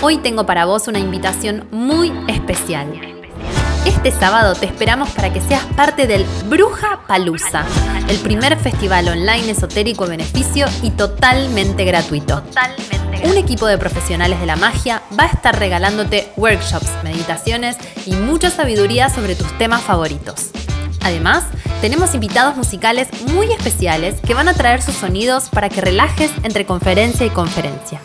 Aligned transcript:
Hoy 0.00 0.18
tengo 0.18 0.46
para 0.46 0.64
vos 0.64 0.86
una 0.86 1.00
invitación 1.00 1.66
muy 1.72 2.12
especial. 2.28 2.86
Este 3.84 4.12
sábado 4.12 4.54
te 4.54 4.66
esperamos 4.66 5.10
para 5.10 5.32
que 5.32 5.40
seas 5.40 5.64
parte 5.74 6.06
del 6.06 6.24
Bruja 6.44 7.00
Palusa, 7.08 7.64
el 8.08 8.16
primer 8.18 8.56
festival 8.58 9.08
online 9.08 9.50
esotérico 9.50 10.04
de 10.04 10.10
beneficio 10.10 10.66
y 10.84 10.90
totalmente 10.90 11.84
gratuito. 11.84 12.44
Un 13.24 13.36
equipo 13.36 13.66
de 13.66 13.76
profesionales 13.76 14.38
de 14.38 14.46
la 14.46 14.54
magia 14.54 15.02
va 15.18 15.24
a 15.24 15.28
estar 15.28 15.58
regalándote 15.58 16.28
workshops, 16.36 16.90
meditaciones 17.02 17.76
y 18.06 18.12
mucha 18.12 18.50
sabiduría 18.50 19.10
sobre 19.10 19.34
tus 19.34 19.58
temas 19.58 19.82
favoritos. 19.82 20.50
Además, 21.00 21.44
tenemos 21.80 22.14
invitados 22.14 22.56
musicales 22.56 23.08
muy 23.32 23.50
especiales 23.50 24.20
que 24.20 24.34
van 24.34 24.46
a 24.46 24.54
traer 24.54 24.80
sus 24.80 24.94
sonidos 24.94 25.48
para 25.48 25.68
que 25.68 25.80
relajes 25.80 26.30
entre 26.44 26.66
conferencia 26.66 27.26
y 27.26 27.30
conferencia. 27.30 28.00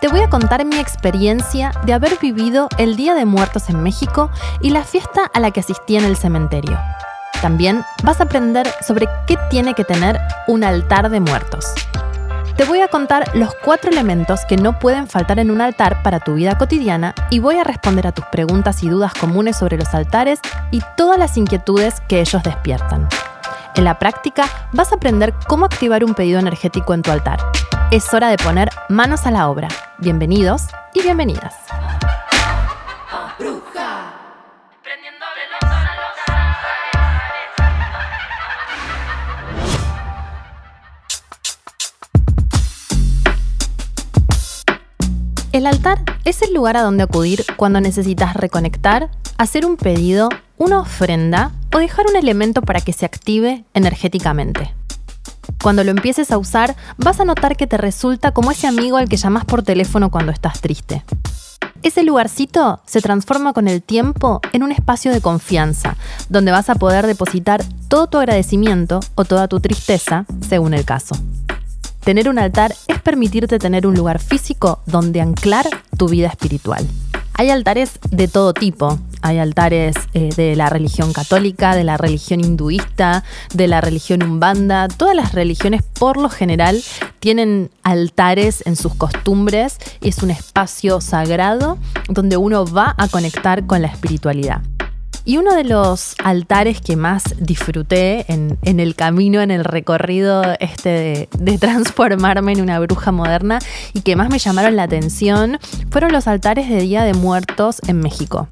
Te 0.00 0.08
voy 0.08 0.20
a 0.20 0.30
contar 0.30 0.64
mi 0.64 0.78
experiencia 0.78 1.70
de 1.84 1.92
haber 1.92 2.18
vivido 2.18 2.70
el 2.78 2.96
Día 2.96 3.12
de 3.12 3.26
Muertos 3.26 3.68
en 3.68 3.82
México 3.82 4.30
y 4.62 4.70
la 4.70 4.84
fiesta 4.84 5.30
a 5.34 5.38
la 5.38 5.50
que 5.50 5.60
asistí 5.60 5.96
en 5.96 6.06
el 6.06 6.16
cementerio. 6.16 6.80
También 7.42 7.84
vas 8.02 8.20
a 8.20 8.24
aprender 8.24 8.66
sobre 8.80 9.06
qué 9.26 9.36
tiene 9.50 9.74
que 9.74 9.84
tener 9.84 10.18
un 10.46 10.64
altar 10.64 11.10
de 11.10 11.20
muertos. 11.20 11.66
Te 12.56 12.64
voy 12.64 12.80
a 12.80 12.88
contar 12.88 13.34
los 13.34 13.52
cuatro 13.64 13.90
elementos 13.90 14.44
que 14.48 14.56
no 14.56 14.78
pueden 14.78 15.08
faltar 15.08 15.40
en 15.40 15.50
un 15.50 15.60
altar 15.60 16.04
para 16.04 16.20
tu 16.20 16.34
vida 16.34 16.56
cotidiana 16.56 17.12
y 17.28 17.40
voy 17.40 17.56
a 17.56 17.64
responder 17.64 18.06
a 18.06 18.12
tus 18.12 18.24
preguntas 18.26 18.84
y 18.84 18.88
dudas 18.88 19.12
comunes 19.12 19.56
sobre 19.56 19.76
los 19.76 19.92
altares 19.92 20.38
y 20.70 20.80
todas 20.96 21.18
las 21.18 21.36
inquietudes 21.36 22.00
que 22.06 22.20
ellos 22.20 22.44
despiertan. 22.44 23.08
En 23.74 23.82
la 23.82 23.98
práctica 23.98 24.48
vas 24.72 24.92
a 24.92 24.96
aprender 24.96 25.34
cómo 25.48 25.64
activar 25.64 26.04
un 26.04 26.14
pedido 26.14 26.38
energético 26.38 26.94
en 26.94 27.02
tu 27.02 27.10
altar. 27.10 27.40
Es 27.90 28.14
hora 28.14 28.28
de 28.28 28.38
poner 28.38 28.70
manos 28.88 29.26
a 29.26 29.32
la 29.32 29.48
obra. 29.48 29.66
Bienvenidos 29.98 30.68
y 30.92 31.02
bienvenidas. 31.02 31.54
El 45.54 45.68
altar 45.68 46.02
es 46.24 46.42
el 46.42 46.52
lugar 46.52 46.76
a 46.76 46.82
donde 46.82 47.04
acudir 47.04 47.44
cuando 47.56 47.80
necesitas 47.80 48.34
reconectar, 48.34 49.08
hacer 49.38 49.64
un 49.64 49.76
pedido, 49.76 50.28
una 50.58 50.80
ofrenda 50.80 51.52
o 51.72 51.78
dejar 51.78 52.06
un 52.10 52.16
elemento 52.16 52.60
para 52.60 52.80
que 52.80 52.92
se 52.92 53.06
active 53.06 53.64
energéticamente. 53.72 54.74
Cuando 55.62 55.84
lo 55.84 55.92
empieces 55.92 56.32
a 56.32 56.38
usar, 56.38 56.74
vas 56.96 57.20
a 57.20 57.24
notar 57.24 57.56
que 57.56 57.68
te 57.68 57.76
resulta 57.76 58.32
como 58.32 58.50
ese 58.50 58.66
amigo 58.66 58.96
al 58.96 59.08
que 59.08 59.16
llamas 59.16 59.44
por 59.44 59.62
teléfono 59.62 60.10
cuando 60.10 60.32
estás 60.32 60.60
triste. 60.60 61.04
Ese 61.84 62.02
lugarcito 62.02 62.80
se 62.84 63.00
transforma 63.00 63.52
con 63.52 63.68
el 63.68 63.80
tiempo 63.80 64.40
en 64.52 64.64
un 64.64 64.72
espacio 64.72 65.12
de 65.12 65.20
confianza, 65.20 65.96
donde 66.28 66.50
vas 66.50 66.68
a 66.68 66.74
poder 66.74 67.06
depositar 67.06 67.62
todo 67.86 68.08
tu 68.08 68.18
agradecimiento 68.18 68.98
o 69.14 69.24
toda 69.24 69.46
tu 69.46 69.60
tristeza, 69.60 70.26
según 70.48 70.74
el 70.74 70.84
caso. 70.84 71.14
Tener 72.04 72.28
un 72.28 72.38
altar 72.38 72.74
es 72.86 73.00
permitirte 73.00 73.58
tener 73.58 73.86
un 73.86 73.94
lugar 73.94 74.18
físico 74.18 74.80
donde 74.84 75.22
anclar 75.22 75.64
tu 75.96 76.06
vida 76.06 76.28
espiritual. 76.28 76.86
Hay 77.32 77.48
altares 77.48 77.98
de 78.10 78.28
todo 78.28 78.52
tipo. 78.52 78.98
Hay 79.22 79.38
altares 79.38 79.96
eh, 80.12 80.28
de 80.36 80.54
la 80.54 80.68
religión 80.68 81.14
católica, 81.14 81.74
de 81.74 81.82
la 81.82 81.96
religión 81.96 82.40
hinduista, 82.40 83.24
de 83.54 83.68
la 83.68 83.80
religión 83.80 84.22
umbanda. 84.22 84.86
Todas 84.88 85.16
las 85.16 85.32
religiones 85.32 85.82
por 85.82 86.18
lo 86.18 86.28
general 86.28 86.82
tienen 87.20 87.70
altares 87.82 88.62
en 88.66 88.76
sus 88.76 88.94
costumbres 88.94 89.78
es 90.02 90.18
un 90.18 90.30
espacio 90.30 91.00
sagrado 91.00 91.78
donde 92.10 92.36
uno 92.36 92.66
va 92.66 92.94
a 92.98 93.08
conectar 93.08 93.66
con 93.66 93.80
la 93.80 93.88
espiritualidad. 93.88 94.60
Y 95.26 95.38
uno 95.38 95.54
de 95.54 95.64
los 95.64 96.14
altares 96.22 96.82
que 96.82 96.96
más 96.96 97.34
disfruté 97.38 98.26
en, 98.30 98.58
el 98.62 98.94
camino, 98.94 99.40
en 99.40 99.50
el 99.50 99.64
recorrido 99.64 100.42
este 100.60 100.88
de, 100.90 101.28
de 101.38 101.58
transformarme 101.58 102.52
en 102.52 102.60
una 102.60 102.78
bruja 102.80 103.10
moderna 103.10 103.58
y 103.94 104.02
que 104.02 104.16
más 104.16 104.28
me 104.28 104.38
llamaron 104.38 104.76
la 104.76 104.82
atención 104.82 105.58
fueron 105.90 106.12
los 106.12 106.28
altares 106.28 106.68
de 106.68 106.80
Día 106.80 107.04
de 107.04 107.14
Muertos 107.14 107.80
en 107.86 108.00
México. 108.00 108.48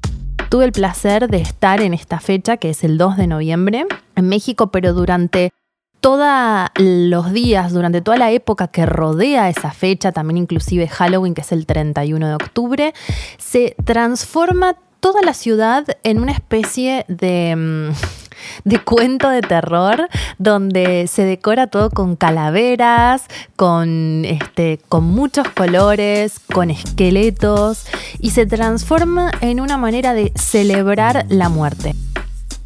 Tuve 0.49 0.65
el 0.65 0.71
placer 0.71 1.29
de 1.29 1.41
estar 1.41 1.79
en 1.81 1.93
esta 1.93 2.19
fecha, 2.19 2.57
que 2.57 2.71
es 2.71 2.83
el 2.83 2.97
2 2.97 3.17
de 3.17 3.27
noviembre, 3.27 3.85
en 4.15 4.27
México, 4.27 4.71
pero 4.71 4.93
durante 4.93 5.51
todos 5.99 6.67
los 6.77 7.31
días, 7.31 7.71
durante 7.71 8.01
toda 8.01 8.17
la 8.17 8.31
época 8.31 8.67
que 8.67 8.85
rodea 8.85 9.47
esa 9.47 9.71
fecha, 9.71 10.11
también 10.11 10.37
inclusive 10.37 10.87
Halloween, 10.87 11.33
que 11.33 11.41
es 11.41 11.51
el 11.51 11.65
31 11.65 12.27
de 12.27 12.33
octubre, 12.35 12.93
se 13.37 13.75
transforma 13.85 14.75
toda 15.03 15.21
la 15.21 15.33
ciudad 15.33 15.85
en 16.03 16.21
una 16.21 16.31
especie 16.31 17.03
de, 17.09 17.53
mm, 17.57 17.89
de 18.63 18.79
cuento 18.79 19.27
de 19.27 19.41
terror 19.41 20.07
donde 20.37 21.07
se 21.07 21.25
decora 21.25 21.67
todo 21.67 21.89
con 21.89 22.15
calaveras, 22.15 23.23
con, 23.57 24.23
este, 24.23 24.79
con 24.87 25.03
muchos 25.03 25.49
colores, 25.49 26.39
con 26.53 26.71
esqueletos 26.71 27.83
y 28.19 28.29
se 28.29 28.45
transforma 28.45 29.29
en 29.41 29.59
una 29.59 29.77
manera 29.77 30.13
de 30.13 30.31
celebrar 30.35 31.25
la 31.27 31.49
muerte. 31.49 31.95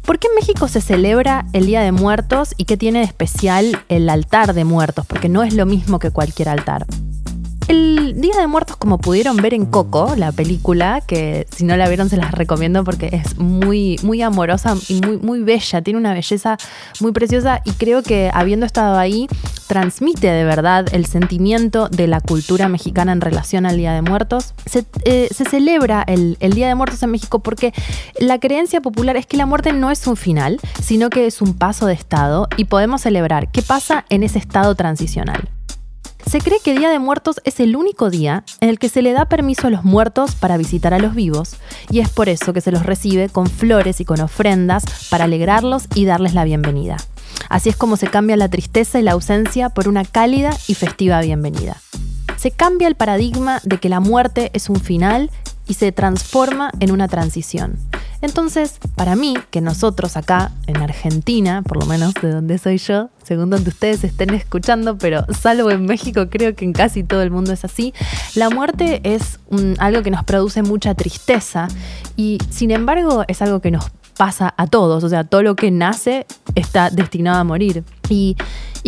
¿Por 0.02 0.20
qué 0.20 0.28
en 0.28 0.36
México 0.36 0.68
se 0.68 0.80
celebra 0.80 1.44
el 1.52 1.66
Día 1.66 1.80
de 1.80 1.90
Muertos 1.90 2.54
y 2.56 2.66
qué 2.66 2.76
tiene 2.76 3.00
de 3.00 3.04
especial 3.06 3.82
el 3.88 4.08
altar 4.08 4.54
de 4.54 4.64
muertos? 4.64 5.06
Porque 5.06 5.28
no 5.28 5.42
es 5.42 5.54
lo 5.54 5.66
mismo 5.66 5.98
que 5.98 6.12
cualquier 6.12 6.50
altar. 6.50 6.86
El 7.68 8.18
Día 8.18 8.34
de 8.40 8.46
Muertos, 8.46 8.76
como 8.76 8.96
pudieron 8.96 9.36
ver 9.36 9.52
en 9.52 9.66
Coco, 9.66 10.14
la 10.16 10.32
película, 10.32 11.02
que 11.06 11.46
si 11.54 11.64
no 11.64 11.76
la 11.76 11.86
vieron 11.86 12.08
se 12.08 12.16
las 12.16 12.32
recomiendo 12.32 12.82
porque 12.82 13.10
es 13.12 13.38
muy, 13.38 14.00
muy 14.02 14.22
amorosa 14.22 14.74
y 14.88 15.02
muy, 15.02 15.18
muy 15.18 15.42
bella, 15.42 15.82
tiene 15.82 15.98
una 16.00 16.14
belleza 16.14 16.56
muy 17.00 17.12
preciosa 17.12 17.60
y 17.66 17.72
creo 17.72 18.02
que 18.02 18.30
habiendo 18.32 18.64
estado 18.64 18.96
ahí 18.96 19.28
transmite 19.66 20.28
de 20.28 20.44
verdad 20.44 20.86
el 20.92 21.04
sentimiento 21.04 21.90
de 21.90 22.06
la 22.06 22.22
cultura 22.22 22.70
mexicana 22.70 23.12
en 23.12 23.20
relación 23.20 23.66
al 23.66 23.76
Día 23.76 23.92
de 23.92 24.00
Muertos. 24.00 24.54
Se, 24.64 24.86
eh, 25.04 25.28
celebra 25.30 26.02
el, 26.06 26.38
el 26.40 26.54
Día 26.54 26.68
de 26.68 26.74
Muertos 26.74 27.02
en 27.02 27.10
México 27.10 27.40
porque 27.40 27.74
la 28.18 28.40
creencia 28.40 28.80
popular 28.80 29.18
es 29.18 29.26
que 29.26 29.36
la 29.36 29.44
muerte 29.44 29.74
no 29.74 29.90
es 29.90 30.06
un 30.06 30.16
final, 30.16 30.58
sino 30.82 31.10
que 31.10 31.26
es 31.26 31.42
un 31.42 31.52
paso 31.52 31.84
de 31.84 31.92
estado 31.92 32.48
y 32.56 32.64
podemos 32.64 33.02
celebrar 33.02 33.52
qué 33.52 33.60
pasa 33.60 34.06
en 34.08 34.22
ese 34.22 34.38
estado 34.38 34.74
transicional. 34.74 35.50
Se 36.26 36.40
cree 36.40 36.58
que 36.62 36.76
Día 36.76 36.90
de 36.90 36.98
Muertos 36.98 37.40
es 37.44 37.60
el 37.60 37.76
único 37.76 38.10
día 38.10 38.44
en 38.60 38.68
el 38.68 38.78
que 38.78 38.88
se 38.88 39.02
le 39.02 39.12
da 39.12 39.26
permiso 39.26 39.66
a 39.66 39.70
los 39.70 39.84
muertos 39.84 40.34
para 40.34 40.56
visitar 40.56 40.92
a 40.92 40.98
los 40.98 41.14
vivos, 41.14 41.56
y 41.90 42.00
es 42.00 42.10
por 42.10 42.28
eso 42.28 42.52
que 42.52 42.60
se 42.60 42.72
los 42.72 42.84
recibe 42.84 43.28
con 43.28 43.46
flores 43.46 44.00
y 44.00 44.04
con 44.04 44.20
ofrendas 44.20 44.84
para 45.10 45.24
alegrarlos 45.24 45.84
y 45.94 46.04
darles 46.04 46.34
la 46.34 46.44
bienvenida. 46.44 46.96
Así 47.48 47.70
es 47.70 47.76
como 47.76 47.96
se 47.96 48.08
cambia 48.08 48.36
la 48.36 48.48
tristeza 48.48 48.98
y 48.98 49.02
la 49.02 49.12
ausencia 49.12 49.70
por 49.70 49.88
una 49.88 50.04
cálida 50.04 50.50
y 50.66 50.74
festiva 50.74 51.20
bienvenida. 51.20 51.76
Se 52.36 52.50
cambia 52.50 52.88
el 52.88 52.94
paradigma 52.94 53.60
de 53.64 53.78
que 53.78 53.88
la 53.88 54.00
muerte 54.00 54.50
es 54.52 54.68
un 54.68 54.80
final 54.80 55.30
y 55.68 55.74
se 55.74 55.92
transforma 55.92 56.72
en 56.80 56.90
una 56.90 57.06
transición. 57.06 57.78
Entonces, 58.20 58.80
para 58.96 59.14
mí, 59.14 59.36
que 59.50 59.60
nosotros 59.60 60.16
acá 60.16 60.50
en 60.66 60.78
Argentina, 60.78 61.62
por 61.62 61.78
lo 61.78 61.86
menos 61.86 62.14
de 62.14 62.32
donde 62.32 62.58
soy 62.58 62.78
yo, 62.78 63.10
según 63.22 63.50
donde 63.50 63.70
ustedes 63.70 64.02
estén 64.02 64.34
escuchando, 64.34 64.98
pero 64.98 65.24
salvo 65.32 65.70
en 65.70 65.86
México, 65.86 66.28
creo 66.28 66.56
que 66.56 66.64
en 66.64 66.72
casi 66.72 67.04
todo 67.04 67.22
el 67.22 67.30
mundo 67.30 67.52
es 67.52 67.64
así, 67.64 67.94
la 68.34 68.50
muerte 68.50 69.00
es 69.04 69.38
algo 69.78 70.02
que 70.02 70.10
nos 70.10 70.24
produce 70.24 70.62
mucha 70.62 70.94
tristeza 70.94 71.68
y 72.16 72.38
sin 72.50 72.72
embargo 72.72 73.24
es 73.28 73.40
algo 73.40 73.60
que 73.60 73.70
nos 73.70 73.90
pasa 74.16 74.52
a 74.56 74.66
todos, 74.66 75.04
o 75.04 75.08
sea, 75.08 75.22
todo 75.22 75.42
lo 75.42 75.54
que 75.54 75.70
nace 75.70 76.26
está 76.56 76.90
destinado 76.90 77.38
a 77.38 77.44
morir. 77.44 77.84
Y, 78.10 78.36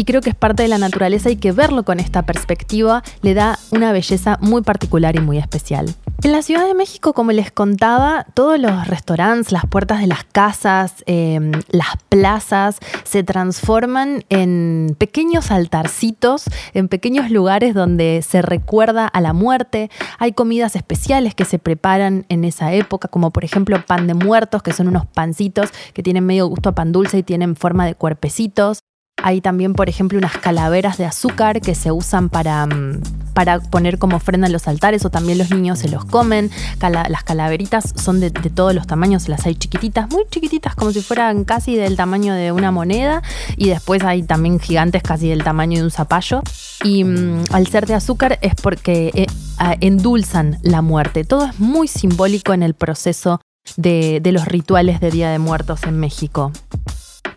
creo 0.06 0.22
que 0.22 0.30
es 0.30 0.34
parte 0.34 0.62
de 0.62 0.68
la 0.68 0.78
naturaleza 0.78 1.30
y 1.30 1.36
que 1.36 1.52
verlo 1.52 1.84
con 1.84 2.00
esta 2.00 2.22
perspectiva 2.22 3.04
le 3.20 3.34
da 3.34 3.58
una 3.70 3.92
belleza 3.92 4.38
muy 4.40 4.62
particular 4.62 5.14
y 5.14 5.20
muy 5.20 5.36
especial. 5.36 5.94
En 6.22 6.32
la 6.32 6.42
Ciudad 6.42 6.66
de 6.66 6.74
México, 6.74 7.12
como 7.12 7.32
les 7.32 7.50
contaba, 7.50 8.26
todos 8.34 8.58
los 8.58 8.88
restaurantes, 8.88 9.52
las 9.52 9.66
puertas 9.66 10.00
de 10.00 10.06
las 10.06 10.24
casas, 10.24 11.02
em, 11.06 11.52
las 11.68 11.96
plazas 12.08 12.78
se 13.04 13.22
transforman 13.22 14.24
en 14.28 14.96
pequeños 14.98 15.50
altarcitos, 15.50 16.44
en 16.74 16.88
pequeños 16.88 17.30
lugares 17.30 17.74
donde 17.74 18.22
se 18.26 18.42
recuerda 18.42 19.06
a 19.06 19.20
la 19.20 19.32
muerte. 19.32 19.90
Hay 20.18 20.32
comidas 20.32 20.76
especiales 20.76 21.34
que 21.34 21.44
se 21.44 21.58
preparan 21.58 22.26
en 22.28 22.44
esa 22.44 22.72
época, 22.72 23.08
como 23.08 23.30
por 23.30 23.44
ejemplo 23.44 23.82
pan 23.86 24.06
de 24.06 24.14
muertos, 24.14 24.62
que 24.62 24.72
son 24.72 24.88
unos 24.88 25.06
pancitos 25.06 25.70
que 25.94 26.02
tienen 26.02 26.26
medio 26.26 26.46
gusto 26.46 26.70
a 26.70 26.74
pan 26.74 26.92
dulce 26.92 27.18
y 27.18 27.22
tienen 27.22 27.56
forma 27.56 27.86
de 27.86 27.94
cuerpecitos. 27.94 28.80
Hay 29.22 29.40
también, 29.40 29.74
por 29.74 29.88
ejemplo, 29.88 30.18
unas 30.18 30.36
calaveras 30.38 30.98
de 30.98 31.04
azúcar 31.04 31.60
que 31.60 31.74
se 31.74 31.92
usan 31.92 32.28
para, 32.28 32.66
mm, 32.66 33.00
para 33.34 33.60
poner 33.60 33.98
como 33.98 34.16
ofrenda 34.16 34.46
en 34.46 34.52
los 34.52 34.66
altares 34.68 35.04
o 35.04 35.10
también 35.10 35.38
los 35.38 35.50
niños 35.50 35.78
se 35.78 35.88
los 35.88 36.04
comen. 36.04 36.50
las 36.80 37.24
calaveritas 37.24 37.92
son 37.96 38.20
de, 38.20 38.30
todos 38.30 38.74
los 38.74 38.86
tamaños, 38.86 39.28
las 39.28 39.46
hay 39.46 39.54
chiquititas, 39.54 40.10
muy 40.10 40.24
chiquititas, 40.30 40.74
como 40.74 40.92
si 40.92 41.00
fueran 41.02 41.44
casi 41.44 41.76
del 41.76 41.96
tamaño 41.96 42.34
de 42.34 42.52
una 42.52 42.70
moneda. 42.70 43.22
Y 43.56 43.68
después 43.68 44.02
hay 44.02 44.22
también 44.22 44.58
gigantes 44.58 45.02
casi 45.02 45.28
del 45.28 45.44
tamaño 45.44 45.78
de 45.78 45.84
un 45.84 45.90
zapallo. 45.90 46.42
Y 46.84 47.04
mm, 47.04 47.44
al 47.52 47.66
ser 47.66 47.86
de 47.86 47.94
azúcar 47.94 48.38
es 48.42 48.54
porque 48.54 49.10
eh, 49.14 49.26
endulzan 49.80 50.58
la 50.62 50.82
muerte. 50.82 51.24
Todo 51.24 51.46
es 51.46 51.58
muy 51.60 51.88
simbólico 51.88 52.52
en 52.52 52.62
el 52.62 52.74
proceso 52.74 53.40
de, 53.76 54.20
de 54.20 54.32
los 54.32 54.46
rituales 54.46 55.00
de 55.00 55.10
Día 55.10 55.30
de 55.30 55.38
Muertos 55.38 55.84
en 55.84 55.98
México. 55.98 56.52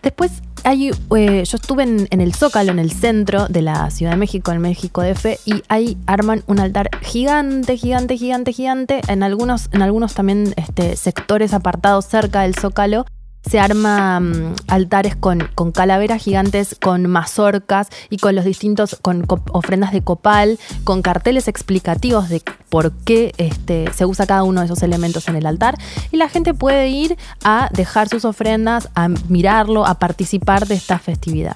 Después 0.04 0.44
hay, 0.66 0.92
eh, 1.16 1.44
yo 1.46 1.58
estuve 1.58 1.84
en, 1.84 2.22
el 2.22 2.34
Zócalo, 2.34 2.72
en 2.72 2.80
el 2.80 2.92
centro 2.92 3.48
de 3.48 3.62
la 3.62 3.90
Ciudad 3.90 4.12
de 4.12 4.18
México, 4.18 4.52
en 4.52 4.60
México 4.60 5.02
DF, 5.02 5.26
y 5.46 5.64
ahí 5.70 5.98
arman 6.06 6.44
un 6.48 6.60
altar 6.60 6.90
gigante, 7.02 7.78
gigante, 7.78 8.18
gigante, 8.18 8.54
gigante. 8.54 9.02
En 9.08 9.24
algunos, 9.24 9.70
en 9.72 9.82
algunos 9.82 10.14
también 10.14 10.54
este, 10.58 10.98
sectores 10.98 11.54
apartados 11.54 12.06
cerca 12.06 12.42
del 12.42 12.56
Zócalo 12.56 13.06
se 13.50 13.60
arman 13.60 14.52
mm, 14.52 14.56
altares 14.68 15.16
con, 15.16 15.40
calaveras 15.74 16.22
gigantes, 16.22 16.76
con 16.80 17.06
mazorcas 17.08 17.90
y 18.10 18.18
con 18.18 18.36
los 18.36 18.46
distintos, 18.46 18.98
con, 19.02 19.26
ofrendas 19.52 19.92
de 19.92 20.02
copal, 20.02 20.60
con 20.84 21.02
carteles 21.02 21.48
explicativos 21.48 22.30
de 22.30 22.42
por 22.70 22.92
qué 22.92 23.34
este, 23.38 23.92
se 23.94 24.06
usa 24.06 24.26
cada 24.26 24.44
uno 24.44 24.62
de 24.62 24.66
esos 24.66 24.84
elementos 24.84 25.28
en 25.28 25.36
el 25.36 25.46
altar. 25.46 25.78
Y 26.12 26.18
la 26.18 26.30
gente 26.30 26.54
puede 26.54 26.90
ir 26.90 27.18
a 27.44 27.70
dejar 27.74 28.10
sus 28.10 28.26
ofrendas, 28.26 28.90
a 28.96 29.10
mirarlo, 29.10 29.86
a 29.86 30.00
participar 30.00 30.68
de 30.68 30.76
esta 30.76 31.00
festividad. 31.00 31.56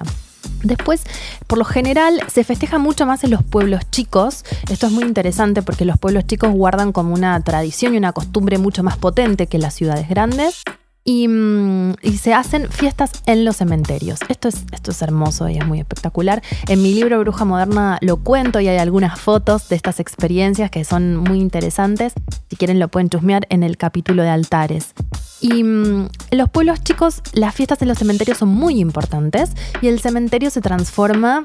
Después, 0.62 1.02
por 1.46 1.58
lo 1.58 1.64
general, 1.64 2.20
se 2.26 2.42
festeja 2.42 2.78
mucho 2.78 3.06
más 3.06 3.22
en 3.22 3.30
los 3.30 3.42
pueblos 3.44 3.82
chicos. 3.90 4.44
Esto 4.68 4.86
es 4.86 4.92
muy 4.92 5.04
interesante 5.04 5.62
porque 5.62 5.84
los 5.84 5.98
pueblos 5.98 6.26
chicos 6.26 6.50
guardan 6.50 6.92
como 6.92 7.14
una 7.14 7.40
tradición 7.42 7.94
y 7.94 7.98
una 7.98 8.12
costumbre 8.12 8.58
mucho 8.58 8.82
más 8.82 8.96
potente 8.96 9.46
que 9.46 9.58
las 9.58 9.74
ciudades 9.74 10.08
grandes. 10.08 10.62
Mm, 11.08 11.92
y, 12.02 12.18
se 12.18 12.34
hacen 12.34 12.70
fiestas 12.70 13.22
en 13.24 13.44
los 13.46 13.56
cementerios. 13.56 14.20
Esto 14.28 14.48
es, 14.48 14.64
esto 14.72 14.90
es 14.90 15.00
hermoso 15.00 15.48
y 15.48 15.56
es 15.56 15.66
muy 15.66 15.80
espectacular. 15.80 16.42
En 16.68 16.82
mi 16.82 16.92
libro 16.92 17.18
Bruja 17.20 17.46
Moderna 17.46 17.98
lo 18.02 18.18
cuento 18.18 18.60
y 18.60 18.68
hay 18.68 18.76
algunas 18.76 19.18
fotos 19.18 19.70
de 19.70 19.76
estas 19.76 20.00
experiencias 20.00 20.70
que 20.70 20.84
son 20.84 21.16
muy 21.16 21.40
interesantes. 21.40 22.12
Si 22.50 22.56
quieren 22.56 22.78
lo 22.78 22.88
pueden 22.88 23.08
chusmear 23.08 23.46
en 23.48 23.62
el 23.62 23.78
capítulo 23.78 24.22
de 24.22 24.28
altares. 24.28 24.92
Y 25.40 25.64
mm, 25.64 26.08
en 26.30 26.38
los 26.38 26.50
pueblos 26.50 26.82
chicos 26.82 27.22
las 27.32 27.54
fiestas 27.54 27.80
en 27.80 27.88
los 27.88 27.96
cementerios 27.96 28.36
son 28.36 28.50
muy 28.50 28.78
importantes 28.78 29.52
y 29.80 29.88
el 29.88 30.00
cementerio 30.00 30.50
se 30.50 30.60
transforma 30.60 31.44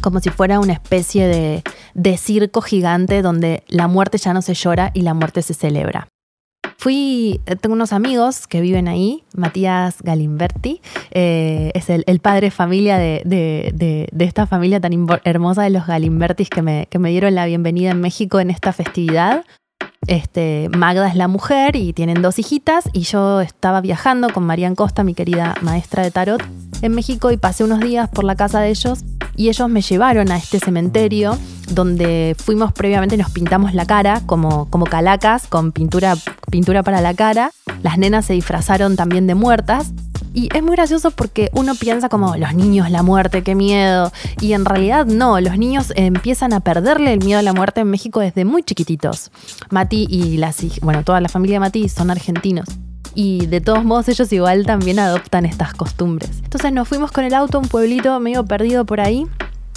como 0.00 0.20
si 0.20 0.30
fuera 0.30 0.58
una 0.58 0.72
especie 0.72 1.62
de 1.92 2.16
circo 2.16 2.62
gigante 2.62 3.20
donde 3.20 3.64
la 3.68 3.88
muerte 3.88 4.16
ya 4.16 4.32
no 4.32 4.40
se 4.40 4.54
llora 4.54 4.90
y 4.94 5.02
la 5.02 5.12
muerte 5.12 5.42
se 5.42 5.52
celebra. 5.52 6.08
Fui, 6.80 7.42
eh, 7.44 7.56
tengo 7.56 7.74
unos 7.74 7.92
amigos 7.92 8.46
que 8.46 8.62
viven 8.62 8.88
ahí, 8.88 9.22
Matías 9.36 10.00
Galimberti, 10.02 10.80
eh, 11.10 11.72
es 11.74 11.90
el, 11.90 12.20
padre 12.20 12.46
de 12.46 12.50
familia 12.50 12.96
de, 12.96 14.08
esta 14.18 14.46
familia 14.46 14.80
tan 14.80 15.06
hermosa 15.24 15.62
de 15.62 15.68
los 15.68 15.86
Galimbertis 15.86 16.48
que 16.48 16.62
me, 16.62 16.86
que 16.88 16.98
me 16.98 17.10
dieron 17.10 17.34
la 17.34 17.44
bienvenida 17.44 17.90
en 17.90 18.00
México 18.00 18.40
en 18.40 18.48
esta 18.48 18.72
festividad. 18.72 19.44
Este, 20.06 20.70
Magda 20.74 21.08
es 21.08 21.14
la 21.14 21.28
mujer 21.28 21.76
y 21.76 21.92
tienen 21.92 22.22
dos 22.22 22.38
hijitas 22.38 22.88
y 22.92 23.02
yo 23.02 23.40
estaba 23.42 23.80
viajando 23.82 24.30
con 24.30 24.44
Marian 24.44 24.74
Costa, 24.74 25.04
mi 25.04 25.14
querida 25.14 25.54
maestra 25.60 26.02
de 26.02 26.10
tarot, 26.10 26.42
en 26.80 26.92
México 26.92 27.30
y 27.30 27.36
pasé 27.36 27.64
unos 27.64 27.80
días 27.80 28.08
por 28.08 28.24
la 28.24 28.34
casa 28.34 28.60
de 28.60 28.70
ellos 28.70 29.04
y 29.36 29.50
ellos 29.50 29.68
me 29.68 29.82
llevaron 29.82 30.30
a 30.32 30.38
este 30.38 30.58
cementerio 30.58 31.38
donde 31.70 32.34
fuimos 32.38 32.72
previamente 32.72 33.16
nos 33.16 33.30
pintamos 33.30 33.74
la 33.74 33.86
cara 33.86 34.22
como, 34.26 34.68
como 34.70 34.86
calacas 34.86 35.46
con 35.46 35.72
pintura, 35.72 36.16
pintura 36.50 36.82
para 36.82 37.00
la 37.00 37.14
cara. 37.14 37.52
Las 37.82 37.96
nenas 37.96 38.26
se 38.26 38.34
disfrazaron 38.34 38.96
también 38.96 39.26
de 39.26 39.34
muertas. 39.34 39.92
Y 40.32 40.48
es 40.54 40.62
muy 40.62 40.76
gracioso 40.76 41.10
porque 41.10 41.50
uno 41.54 41.74
piensa 41.74 42.08
como 42.08 42.36
los 42.36 42.54
niños, 42.54 42.88
la 42.90 43.02
muerte, 43.02 43.42
qué 43.42 43.56
miedo. 43.56 44.12
Y 44.40 44.52
en 44.52 44.64
realidad 44.64 45.06
no, 45.06 45.40
los 45.40 45.58
niños 45.58 45.92
empiezan 45.96 46.52
a 46.52 46.60
perderle 46.60 47.12
el 47.12 47.24
miedo 47.24 47.40
a 47.40 47.42
la 47.42 47.52
muerte 47.52 47.80
en 47.80 47.90
México 47.90 48.20
desde 48.20 48.44
muy 48.44 48.62
chiquititos. 48.62 49.32
Mati 49.90 50.06
y 50.08 50.36
las 50.36 50.64
bueno, 50.82 51.02
toda 51.02 51.20
la 51.20 51.28
familia 51.28 51.56
de 51.56 51.60
Mati 51.60 51.88
son 51.88 52.12
argentinos. 52.12 52.68
Y 53.16 53.46
de 53.46 53.60
todos 53.60 53.84
modos 53.84 54.08
ellos 54.08 54.32
igual 54.32 54.64
también 54.64 55.00
adoptan 55.00 55.44
estas 55.46 55.74
costumbres. 55.74 56.30
Entonces 56.44 56.72
nos 56.72 56.86
fuimos 56.86 57.10
con 57.10 57.24
el 57.24 57.34
auto 57.34 57.58
a 57.58 57.60
un 57.60 57.66
pueblito 57.66 58.20
medio 58.20 58.44
perdido 58.44 58.86
por 58.86 59.00
ahí 59.00 59.26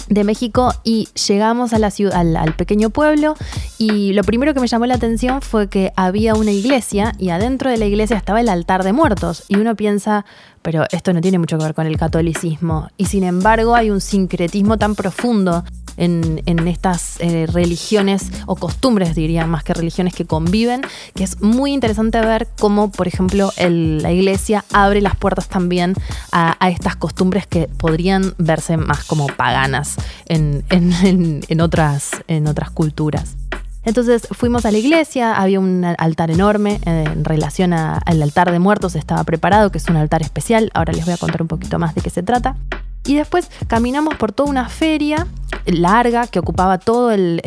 de 0.08 0.22
México 0.22 0.72
y 0.84 1.08
llegamos 1.26 1.72
a 1.72 1.80
la 1.80 1.90
ciudad, 1.90 2.14
al, 2.36 2.54
pequeño 2.54 2.90
pueblo 2.90 3.34
y 3.76 4.12
lo 4.12 4.22
primero 4.22 4.54
que 4.54 4.60
me 4.60 4.68
llamó 4.68 4.86
la 4.86 4.94
atención 4.94 5.42
fue 5.42 5.68
que 5.68 5.92
había 5.96 6.34
una 6.34 6.52
iglesia 6.52 7.12
y 7.18 7.30
adentro 7.30 7.70
de 7.70 7.78
la 7.78 7.86
iglesia 7.86 8.16
estaba 8.16 8.40
el 8.40 8.50
altar 8.50 8.84
de 8.84 8.92
muertos 8.92 9.44
y 9.48 9.56
uno 9.56 9.74
piensa, 9.74 10.24
pero 10.62 10.84
esto 10.92 11.12
no 11.12 11.22
tiene 11.22 11.38
mucho 11.38 11.58
que 11.58 11.64
ver 11.64 11.74
con 11.74 11.86
el 11.86 11.96
catolicismo 11.96 12.88
y 12.98 13.06
sin 13.06 13.24
embargo 13.24 13.74
hay 13.74 13.90
un 13.90 14.00
sincretismo 14.00 14.76
tan 14.76 14.94
profundo 14.94 15.64
en, 15.96 16.68
estas 16.68 17.16
eh, 17.20 17.46
religiones 17.52 18.30
o 18.46 18.56
costumbres, 18.56 19.14
diría, 19.14 19.46
más 19.46 19.64
que 19.64 19.74
religiones 19.74 20.14
que 20.14 20.24
conviven, 20.24 20.82
que 21.14 21.24
es 21.24 21.40
muy 21.42 21.72
interesante 21.72 22.20
ver 22.20 22.48
cómo, 22.58 22.90
por 22.90 23.08
ejemplo, 23.08 23.52
la 23.56 24.12
iglesia 24.12 24.64
abre 24.72 25.00
las 25.00 25.16
puertas 25.16 25.48
también 25.48 25.94
a, 26.32 26.56
estas 26.68 26.96
costumbres 26.96 27.46
que 27.46 27.68
podrían 27.68 28.34
verse 28.38 28.76
más 28.76 29.04
como 29.04 29.26
paganas 29.26 29.96
en, 30.26 30.64
otras, 31.60 32.10
en 32.26 32.46
otras 32.46 32.70
culturas. 32.70 33.36
Entonces 33.84 34.26
fuimos 34.30 34.64
a 34.64 34.70
la 34.70 34.78
iglesia, 34.78 35.34
había 35.34 35.60
un 35.60 35.84
altar 35.84 36.30
enorme 36.30 36.80
eh, 36.86 37.04
en 37.06 37.24
relación 37.24 37.72
al 37.72 38.22
altar 38.22 38.50
de 38.50 38.58
muertos, 38.58 38.96
estaba 38.96 39.22
preparado, 39.24 39.70
que 39.70 39.78
es 39.78 39.88
un 39.88 39.96
altar 39.96 40.22
especial, 40.22 40.70
ahora 40.74 40.92
les 40.92 41.04
voy 41.04 41.14
a 41.14 41.18
contar 41.18 41.42
un 41.42 41.48
poquito 41.48 41.78
más 41.78 41.94
de 41.94 42.00
qué 42.00 42.10
se 42.10 42.22
trata. 42.22 42.56
Y 43.06 43.16
después 43.16 43.50
caminamos 43.66 44.14
por 44.14 44.32
toda 44.32 44.48
una 44.48 44.68
feria 44.68 45.26
larga 45.66 46.26
que 46.26 46.38
ocupaba 46.38 46.78
todo 46.78 47.10
el, 47.12 47.40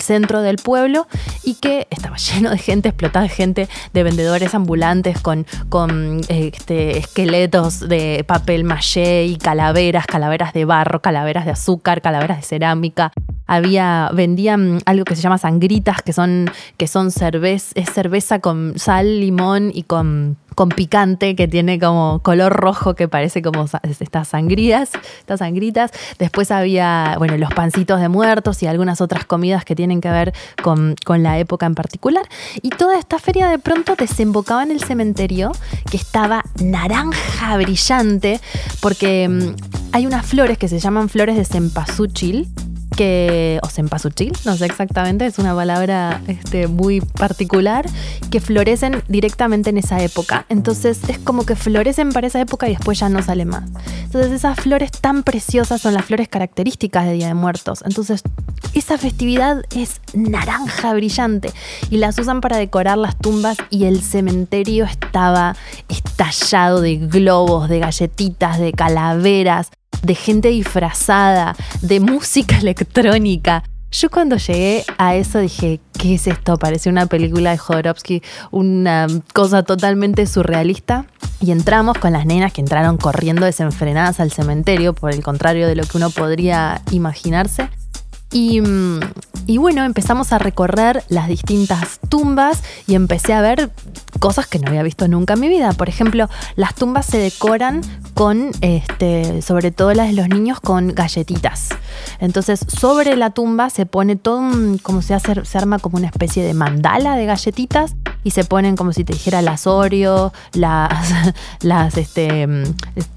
centro 0.00 0.42
del 0.42 0.56
pueblo 0.56 1.06
y 1.44 1.54
que 1.54 1.86
estaba 1.90 2.16
lleno 2.34 2.50
de 2.50 2.58
gente, 2.58 2.88
explotada 2.88 3.24
de 3.24 3.28
gente, 3.28 3.68
de 3.92 4.02
vendedores 4.02 4.54
ambulantes 4.54 5.20
con, 5.20 5.46
con 5.68 6.20
este, 6.28 6.98
esqueletos 6.98 7.80
de 7.80 8.24
papel 8.26 8.64
maché 8.64 9.24
y 9.26 9.36
calaveras, 9.36 10.06
calaveras 10.06 10.52
de 10.52 10.64
barro, 10.64 11.00
calaveras 11.02 11.44
de 11.44 11.52
azúcar, 11.52 12.02
calaveras 12.02 12.38
de 12.38 12.42
cerámica. 12.42 13.12
Había, 13.46 14.10
vendían 14.14 14.80
algo 14.86 15.04
que 15.04 15.14
se 15.14 15.22
llama 15.22 15.36
sangritas, 15.36 16.00
que 16.02 16.12
son, 16.12 16.50
que 16.78 16.86
son 16.86 17.10
cerveza, 17.10 17.72
es 17.74 17.90
cerveza 17.90 18.38
con 18.38 18.74
sal, 18.76 19.20
limón 19.20 19.70
y 19.74 19.82
con, 19.82 20.38
con 20.54 20.68
picante, 20.68 21.36
que 21.36 21.48
tiene 21.48 21.78
como 21.78 22.20
color 22.22 22.52
rojo, 22.52 22.94
que 22.94 23.08
parece 23.08 23.42
como 23.42 23.66
estas 24.00 24.28
sangrías, 24.28 24.90
estas 25.20 25.40
sangritas. 25.40 25.90
Después 26.18 26.50
había, 26.50 27.14
bueno, 27.18 27.36
los 27.36 27.52
pancitos 27.52 28.00
de 28.00 28.08
muertos 28.08 28.62
y 28.62 28.66
algunas 28.66 29.00
otras 29.00 29.24
comidas 29.24 29.64
que 29.64 29.74
tienen 29.74 30.00
que 30.00 30.10
ver 30.10 30.32
con, 30.62 30.96
con 31.04 31.22
la 31.22 31.38
época 31.38 31.66
en 31.66 31.74
particular. 31.74 32.26
Y 32.60 32.70
toda 32.70 32.98
esta 32.98 33.18
feria 33.18 33.48
de 33.48 33.58
pronto 33.58 33.94
desembocaba 33.96 34.62
en 34.62 34.70
el 34.70 34.82
cementerio, 34.82 35.52
que 35.90 35.96
estaba 35.96 36.44
naranja 36.60 37.56
brillante, 37.56 38.40
porque 38.80 39.28
mm, 39.28 39.92
hay 39.92 40.06
unas 40.06 40.26
flores 40.26 40.58
que 40.58 40.68
se 40.68 40.78
llaman 40.78 41.08
flores 41.08 41.36
de 41.36 41.44
cempasúchil, 41.44 42.48
que, 42.92 43.58
o 43.62 43.68
cempasúchil, 43.68 44.32
no 44.44 44.56
sé 44.56 44.66
exactamente, 44.66 45.26
es 45.26 45.38
una 45.38 45.54
palabra 45.54 46.20
este, 46.28 46.68
muy 46.68 47.00
particular, 47.00 47.86
que 48.30 48.40
florecen 48.40 49.02
directamente 49.08 49.70
en 49.70 49.78
esa 49.78 50.02
época. 50.02 50.46
Entonces 50.48 51.00
es 51.08 51.18
como 51.18 51.44
que 51.44 51.56
florecen 51.56 52.12
para 52.12 52.26
esa 52.26 52.40
época 52.40 52.68
y 52.68 52.70
después 52.70 52.98
ya 52.98 53.08
no 53.08 53.22
sale 53.22 53.44
más. 53.44 53.64
Entonces 54.04 54.32
esas 54.32 54.58
flores 54.58 54.90
tan 54.92 55.22
preciosas 55.22 55.80
son 55.80 55.94
las 55.94 56.04
flores 56.04 56.28
características 56.28 57.06
de 57.06 57.14
Día 57.14 57.28
de 57.28 57.34
Muertos. 57.34 57.82
Entonces 57.84 58.22
esa 58.74 58.96
festividad 58.96 59.62
es 59.74 60.00
naranja 60.14 60.94
brillante 60.94 61.50
y 61.90 61.98
las 61.98 62.18
usan 62.18 62.40
para 62.40 62.56
decorar 62.56 62.98
las 62.98 63.18
tumbas 63.18 63.58
y 63.70 63.84
el 63.84 64.02
cementerio 64.02 64.84
estaba 64.84 65.56
estallado 65.88 66.80
de 66.80 66.96
globos, 66.96 67.68
de 67.68 67.80
galletitas, 67.80 68.58
de 68.58 68.72
calaveras 68.72 69.70
de 70.02 70.14
gente 70.14 70.48
disfrazada, 70.48 71.56
de 71.80 72.00
música 72.00 72.58
electrónica. 72.60 73.64
Yo 73.90 74.10
cuando 74.10 74.36
llegué 74.36 74.84
a 74.96 75.16
eso 75.16 75.38
dije, 75.38 75.78
¿qué 75.98 76.14
es 76.14 76.26
esto? 76.26 76.56
Parece 76.56 76.88
una 76.88 77.06
película 77.06 77.50
de 77.50 77.58
Jodorowsky, 77.58 78.22
una 78.50 79.06
cosa 79.34 79.62
totalmente 79.64 80.26
surrealista. 80.26 81.04
Y 81.40 81.50
entramos 81.50 81.98
con 81.98 82.12
las 82.14 82.24
nenas 82.24 82.52
que 82.54 82.62
entraron 82.62 82.96
corriendo 82.96 83.44
desenfrenadas 83.44 84.18
al 84.18 84.32
cementerio, 84.32 84.94
por 84.94 85.12
el 85.12 85.22
contrario 85.22 85.68
de 85.68 85.76
lo 85.76 85.84
que 85.84 85.98
uno 85.98 86.08
podría 86.08 86.80
imaginarse. 86.90 87.68
Y, 88.32 89.58
bueno, 89.58 89.84
empezamos 89.84 90.32
a 90.32 90.38
recorrer 90.38 91.04
las 91.08 91.28
distintas 91.28 92.00
tumbas 92.08 92.62
y 92.86 92.94
empecé 92.94 93.34
a 93.34 93.40
ver 93.42 93.70
cosas 94.20 94.46
que 94.46 94.58
no 94.58 94.68
había 94.68 94.82
visto 94.82 95.06
nunca 95.08 95.34
en 95.34 95.40
mi 95.40 95.48
vida. 95.48 95.72
Por 95.72 95.88
ejemplo, 95.88 96.28
las 96.56 96.74
tumbas 96.74 97.06
se 97.06 97.18
decoran 97.18 97.82
con, 98.14 98.50
este, 98.60 99.42
sobre 99.42 99.70
todo 99.70 99.92
las 99.92 100.08
de 100.08 100.14
los 100.14 100.28
niños, 100.28 100.60
con 100.60 100.94
galletitas. 100.94 101.70
Entonces, 102.20 102.60
sobre 102.68 103.16
la 103.16 103.30
tumba 103.30 103.68
se 103.68 103.84
pone 103.84 104.16
todo 104.16 104.38
un, 104.38 104.78
como 104.78 105.02
se 105.02 105.14
hace, 105.14 105.44
se 105.44 105.58
arma 105.58 105.78
como 105.78 105.98
una 105.98 106.06
especie 106.06 106.42
de 106.42 106.54
mandala 106.54 107.16
de 107.16 107.26
galletitas 107.26 107.94
y 108.24 108.30
se 108.30 108.44
ponen 108.44 108.76
como 108.76 108.92
si 108.92 109.04
te 109.04 109.12
dijera 109.12 109.42
las 109.42 109.66
Oreo, 109.66 110.32
las, 110.54 111.34
las, 111.60 111.96
este, 111.96 112.46
mm, 112.46 112.64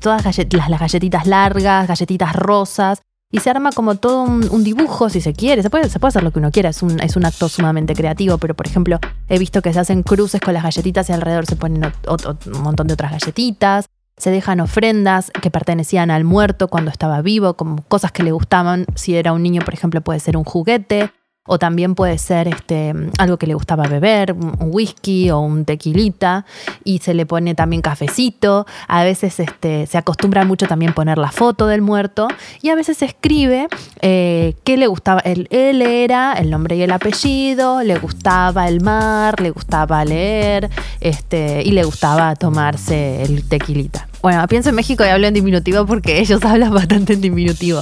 las, 0.03 0.69
las 0.69 0.79
galletitas 0.79 1.25
largas, 1.27 1.87
galletitas 1.87 2.33
rosas 2.33 3.01
y 3.35 3.39
se 3.39 3.49
arma 3.49 3.71
como 3.73 3.95
todo 3.95 4.21
un, 4.23 4.63
dibujo, 4.63 5.09
si 5.09 5.19
se 5.19 5.33
quiere. 5.33 5.61
Se 5.61 5.69
puede, 5.69 5.89
se 5.89 5.99
puede 5.99 6.09
hacer 6.09 6.23
lo 6.23 6.31
que 6.31 6.39
uno 6.39 6.51
quiera, 6.51 6.69
es 6.69 6.81
un, 6.81 7.01
es 7.01 7.17
un 7.17 7.25
acto 7.25 7.49
sumamente 7.49 7.93
creativo, 7.93 8.37
pero 8.37 8.53
por 8.53 8.65
ejemplo, 8.65 8.97
he 9.27 9.37
visto 9.37 9.61
que 9.61 9.73
se 9.73 9.79
hacen 9.79 10.03
cruces 10.03 10.39
con 10.39 10.53
las 10.53 10.63
galletitas 10.63 11.09
y 11.09 11.13
alrededor 11.13 11.45
se 11.45 11.57
ponen 11.57 11.83
un 11.83 12.61
montón 12.61 12.87
de 12.87 12.93
otras 12.93 13.11
galletitas. 13.11 13.87
Se 14.15 14.31
dejan 14.31 14.61
ofrendas 14.61 15.31
que 15.41 15.51
pertenecían 15.51 16.11
al 16.11 16.23
muerto 16.23 16.69
cuando 16.69 16.89
estaba 16.89 17.21
vivo, 17.21 17.55
como 17.55 17.83
cosas 17.89 18.13
que 18.13 18.23
le 18.23 18.31
gustaban. 18.31 18.85
Si 18.95 19.17
era 19.17 19.33
un 19.33 19.43
niño, 19.43 19.61
por 19.65 19.73
ejemplo, 19.73 19.99
puede 19.99 20.21
ser 20.21 20.37
un 20.37 20.45
juguete 20.45 21.11
o 21.47 21.59
también 21.59 21.93
puede 21.95 22.17
ser 22.17 22.47
este, 22.47 22.93
algo 23.19 23.37
que 23.37 23.45
le 23.45 23.53
gustaba 23.53 23.83
beber, 23.87 24.33
un 24.33 24.69
whisky 24.71 25.29
o 25.29 25.39
un 25.39 25.65
tequilita, 25.65 26.45
y 26.83 26.99
se 26.99 27.13
le 27.13 27.25
pone 27.25 27.53
también 27.53 27.81
cafecito. 27.81 28.65
A 28.87 29.03
veces 29.03 29.39
este, 29.39 29.85
se 29.85 29.97
acostumbra 29.97 30.43
mucho 30.43 30.67
también 30.67 30.93
poner 30.93 31.17
la 31.17 31.31
foto 31.31 31.67
del 31.67 31.81
muerto, 31.81 32.27
y 32.61 32.69
a 32.69 32.75
veces 32.75 33.01
escribe 33.03 33.67
eh, 34.01 34.55
qué 34.63 34.77
le 34.77 34.87
gustaba. 34.87 35.19
Él, 35.21 35.47
él 35.51 35.81
era 35.81 36.33
el 36.33 36.49
nombre 36.49 36.77
y 36.77 36.81
el 36.81 36.91
apellido, 36.91 37.83
le 37.83 37.97
gustaba 37.99 38.67
el 38.67 38.81
mar, 38.81 39.39
le 39.39 39.51
gustaba 39.51 40.03
leer, 40.03 40.69
este, 40.99 41.61
y 41.63 41.71
le 41.71 41.83
gustaba 41.83 42.35
tomarse 42.35 43.21
el 43.21 43.47
tequilita. 43.47 44.07
Bueno, 44.23 44.47
pienso 44.47 44.69
en 44.69 44.75
México 44.75 45.05
y 45.05 45.09
hablo 45.09 45.27
en 45.27 45.35
diminutivo 45.35 45.85
porque 45.85 46.19
ellos 46.19 46.41
hablan 46.43 46.73
bastante 46.73 47.13
en 47.13 47.21
diminutivo. 47.21 47.81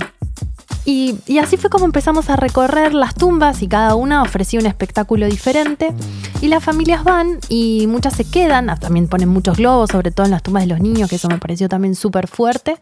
Y, 0.86 1.20
así 1.40 1.58
fue 1.58 1.70
como 1.70 1.86
empezamos 1.86 2.30
a 2.30 2.36
recorrer 2.36 2.94
las 2.94 3.16
tumbas 3.16 3.62
y 3.62 3.68
cada 3.68 3.96
una 3.96 4.22
ofrecía 4.22 4.60
un 4.60 4.66
espectáculo 4.66 5.26
diferente. 5.28 5.94
Y 6.42 6.48
las 6.48 6.64
familias 6.64 7.04
van 7.04 7.40
y 7.50 7.88
muchas 7.88 8.16
se 8.16 8.26
quedan, 8.26 8.68
también 8.80 9.08
ponen 9.08 9.30
muchos 9.30 9.58
globos, 9.58 9.92
sobre 9.92 10.12
todo 10.12 10.26
en 10.26 10.32
las 10.32 10.44
tumbas 10.44 10.64
de 10.64 10.68
los 10.68 10.82
niños, 10.82 11.10
que 11.10 11.16
eso 11.16 11.30
me 11.30 11.38
pareció 11.38 11.70
también 11.70 11.96
súper 11.96 12.28
fuerte. 12.28 12.78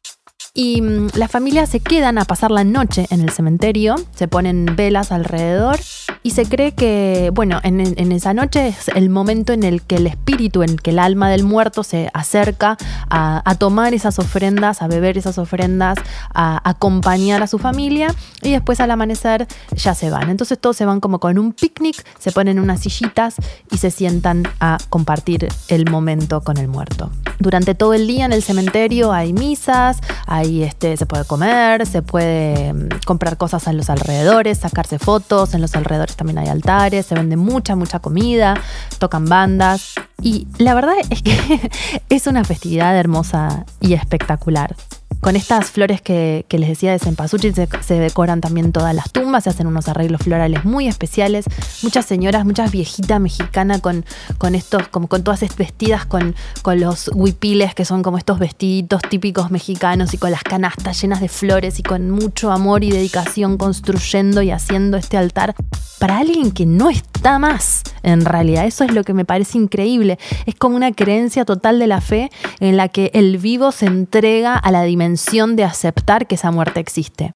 Y 0.53 0.81
mm, 0.81 1.11
las 1.15 1.31
familias 1.31 1.69
se 1.69 1.79
quedan 1.79 2.17
a 2.17 2.25
pasar 2.25 2.51
la 2.51 2.65
noche 2.65 3.07
en 3.09 3.21
el 3.21 3.29
cementerio, 3.29 3.95
se 4.13 4.27
ponen 4.27 4.65
velas 4.75 5.13
alrededor 5.13 5.79
y 6.23 6.31
se 6.31 6.45
cree 6.45 6.73
que, 6.73 7.31
bueno, 7.33 7.61
en, 7.63 7.79
esa 8.11 8.33
noche 8.33 8.67
es 8.67 8.89
el 8.89 9.09
momento 9.09 9.53
en 9.53 9.63
el 9.63 9.81
que 9.81 9.95
el 9.95 10.07
espíritu, 10.07 10.61
en 10.61 10.71
el 10.71 10.81
que 10.81 10.89
el 10.89 10.99
alma 10.99 11.29
del 11.29 11.43
muerto 11.43 11.83
se 11.83 12.09
acerca 12.13 12.77
a, 13.09 13.55
tomar 13.59 13.93
esas 13.93 14.19
ofrendas, 14.19 14.81
a 14.81 14.87
beber 14.87 15.17
esas 15.17 15.37
ofrendas, 15.37 15.97
a 16.33 16.69
acompañar 16.69 17.41
a 17.41 17.47
su 17.47 17.57
familia 17.57 18.13
y 18.41 18.51
después 18.51 18.81
al 18.81 18.91
amanecer 18.91 19.47
ya 19.75 19.95
se 19.95 20.09
van. 20.09 20.29
Entonces 20.29 20.59
todos 20.59 20.75
se 20.75 20.85
van 20.85 20.99
como 20.99 21.19
con 21.19 21.39
un 21.39 21.53
picnic, 21.53 22.05
se 22.19 22.31
ponen 22.33 22.59
unas 22.59 22.81
sillitas 22.81 23.35
y 23.71 23.77
se 23.77 23.89
sientan 23.89 24.43
a 24.59 24.77
compartir 24.89 25.47
el 25.69 25.89
momento 25.89 26.41
con 26.41 26.57
el 26.57 26.67
muerto. 26.67 27.09
Durante 27.39 27.73
todo 27.73 27.93
el 27.93 28.05
día 28.05 28.25
en 28.25 28.33
el 28.33 28.43
cementerio 28.43 29.11
hay 29.11 29.33
misas, 29.33 29.99
Ahí 30.41 30.63
este, 30.63 30.97
se 30.97 31.05
puede 31.05 31.23
comer, 31.25 31.85
se 31.85 32.01
puede 32.01 32.73
mm, 32.73 32.89
comprar 33.05 33.37
cosas 33.37 33.67
en 33.67 33.77
los 33.77 33.91
alrededores, 33.91 34.57
sacarse 34.57 34.97
fotos, 34.97 35.53
en 35.53 35.61
los 35.61 35.75
alrededores 35.75 36.15
también 36.15 36.39
hay 36.39 36.47
altares, 36.47 37.05
se 37.05 37.13
vende 37.13 37.37
mucha, 37.37 37.75
mucha 37.75 37.99
comida, 37.99 38.59
tocan 38.97 39.25
bandas. 39.25 39.93
Y 40.19 40.47
la 40.57 40.73
verdad 40.73 40.95
es 41.11 41.21
que 41.21 41.71
es 42.09 42.25
una 42.25 42.43
festividad 42.43 42.97
hermosa 42.97 43.65
y 43.79 43.93
espectacular. 43.93 44.75
Con 45.21 45.35
estas 45.35 45.69
flores 45.69 46.01
que, 46.01 46.45
les 46.49 46.67
decía 46.67 46.91
de 46.91 46.97
cempasúchil 46.97 47.53
se, 47.53 47.93
decoran 47.99 48.41
también 48.41 48.71
todas 48.71 48.95
las 48.95 49.11
tumbas, 49.11 49.43
se 49.43 49.51
hacen 49.51 49.67
unos 49.67 49.87
arreglos 49.87 50.23
florales 50.23 50.65
muy 50.65 50.87
especiales. 50.87 51.45
Muchas 51.83 52.07
señoras, 52.07 52.43
muchas 52.43 52.71
viejitas 52.71 53.19
mexicanas 53.19 53.81
con, 53.81 54.03
con 54.39 54.55
estos, 54.55 54.87
como 54.87 55.07
con 55.07 55.23
todas 55.23 55.41
vestidas 55.55 56.07
con, 56.07 56.35
con 56.63 56.79
los 56.79 57.11
huipiles, 57.13 57.75
que 57.75 57.85
son 57.85 58.01
como 58.01 58.17
estos 58.17 58.39
vestiditos 58.39 59.03
típicos 59.03 59.51
mexicanos 59.51 60.11
y 60.15 60.17
con 60.17 60.31
las 60.31 60.41
canastas 60.41 60.99
llenas 60.99 61.21
de 61.21 61.29
flores 61.29 61.77
y 61.77 61.83
con 61.83 62.09
mucho 62.09 62.51
amor 62.51 62.83
y 62.83 62.89
dedicación 62.89 63.57
construyendo 63.57 64.41
y 64.41 64.49
haciendo 64.49 64.97
este 64.97 65.17
altar 65.17 65.53
para 65.99 66.17
alguien 66.17 66.51
que 66.51 66.65
no 66.65 66.89
está 66.89 67.37
más. 67.37 67.83
En 68.01 68.25
realidad, 68.25 68.65
eso 68.65 68.83
es 68.83 68.91
lo 68.91 69.03
que 69.03 69.13
me 69.13 69.23
parece 69.23 69.59
increíble. 69.59 70.17
Es 70.47 70.55
como 70.55 70.75
una 70.75 70.91
creencia 70.91 71.45
total 71.45 71.77
de 71.77 71.85
la 71.85 72.01
fe 72.01 72.31
en 72.59 72.75
la 72.75 72.87
que 72.87 73.11
el 73.13 73.37
vivo 73.37 73.71
se 73.71 73.85
entrega 73.85 74.57
a 74.57 74.71
la 74.71 74.81
dimensión 74.81 75.10
de 75.55 75.63
aceptar 75.63 76.27
que 76.27 76.35
esa 76.35 76.51
muerte 76.51 76.79
existe. 76.79 77.31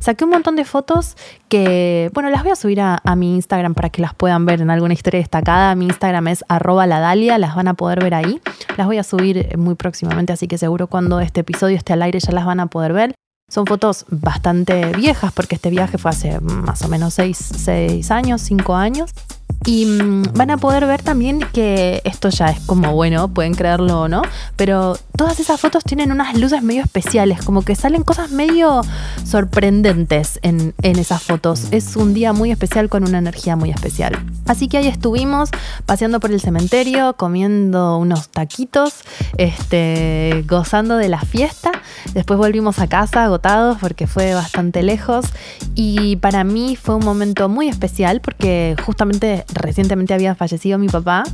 Saqué 0.00 0.24
un 0.24 0.30
montón 0.30 0.56
de 0.56 0.64
fotos 0.64 1.16
que, 1.48 2.10
bueno, 2.12 2.30
las 2.30 2.42
voy 2.42 2.52
a 2.52 2.56
subir 2.56 2.80
a, 2.80 3.00
mi 3.16 3.34
Instagram 3.34 3.74
para 3.74 3.88
que 3.90 4.02
las 4.02 4.14
puedan 4.14 4.44
ver 4.44 4.60
en 4.60 4.70
alguna 4.70 4.94
historia 4.94 5.20
destacada. 5.20 5.74
Mi 5.74 5.86
Instagram 5.86 6.28
es 6.28 6.44
arroba 6.48 6.86
la 6.86 7.00
Dalia, 7.00 7.38
las 7.38 7.54
van 7.54 7.68
a 7.68 7.74
poder 7.74 8.02
ver 8.02 8.14
ahí. 8.14 8.40
Las 8.76 8.86
voy 8.86 8.98
a 8.98 9.02
subir 9.02 9.56
muy 9.56 9.74
próximamente, 9.74 10.32
así 10.32 10.48
que 10.48 10.58
seguro 10.58 10.86
cuando 10.86 11.20
este 11.20 11.40
episodio 11.40 11.76
esté 11.76 11.94
al 11.94 12.02
aire 12.02 12.20
ya 12.20 12.32
las 12.32 12.44
van 12.44 12.60
a 12.60 12.66
poder 12.66 12.92
ver. 12.92 13.14
Son 13.48 13.64
fotos 13.64 14.06
bastante 14.08 14.92
viejas 14.92 15.32
porque 15.32 15.54
este 15.54 15.70
viaje 15.70 15.98
fue 15.98 16.10
hace 16.10 16.40
más 16.40 16.82
o 16.82 16.88
menos 16.88 17.14
6 17.14 18.10
años, 18.10 18.42
5 18.42 18.74
años. 18.74 19.12
Y 19.64 19.86
mm, 19.86 20.32
van 20.34 20.50
a 20.50 20.56
poder 20.58 20.86
ver 20.86 21.02
también 21.02 21.40
que 21.52 22.00
esto 22.04 22.28
ya 22.28 22.46
es 22.46 22.60
como, 22.60 22.92
bueno, 22.92 23.28
pueden 23.28 23.54
creerlo 23.54 24.02
o 24.02 24.08
no, 24.08 24.22
pero 24.56 24.98
todas 25.16 25.40
esas 25.40 25.60
fotos 25.60 25.82
tienen 25.84 26.12
unas 26.12 26.38
luces 26.38 26.62
medio 26.62 26.82
especiales, 26.82 27.42
como 27.42 27.62
que 27.62 27.74
salen 27.74 28.02
cosas 28.02 28.30
medio 28.30 28.82
sorprendentes 29.24 30.38
en, 30.42 30.74
en 30.82 30.98
esas 30.98 31.22
fotos. 31.22 31.68
Es 31.70 31.96
un 31.96 32.14
día 32.14 32.32
muy 32.32 32.50
especial 32.50 32.88
con 32.88 33.04
una 33.04 33.18
energía 33.18 33.56
muy 33.56 33.70
especial. 33.70 34.18
Así 34.46 34.68
que 34.68 34.78
ahí 34.78 34.86
estuvimos 34.86 35.50
paseando 35.86 36.20
por 36.20 36.30
el 36.30 36.40
cementerio, 36.40 37.14
comiendo 37.14 37.98
unos 37.98 38.28
taquitos, 38.28 38.94
este, 39.38 40.44
gozando 40.46 40.96
de 40.96 41.08
la 41.08 41.20
fiesta. 41.20 41.72
Después 42.14 42.38
volvimos 42.38 42.78
a 42.78 42.86
casa 42.86 43.24
agotados 43.24 43.78
porque 43.80 44.06
fue 44.06 44.34
bastante 44.34 44.82
lejos 44.82 45.26
y 45.74 46.16
para 46.16 46.44
mí 46.44 46.76
fue 46.76 46.94
un 46.94 47.04
momento 47.04 47.48
muy 47.48 47.68
especial 47.68 48.20
porque 48.20 48.76
justamente 48.84 49.44
recientemente 49.52 50.14
había 50.14 50.34
fallecido 50.34 50.78
mi 50.78 50.88
papá 50.88 51.24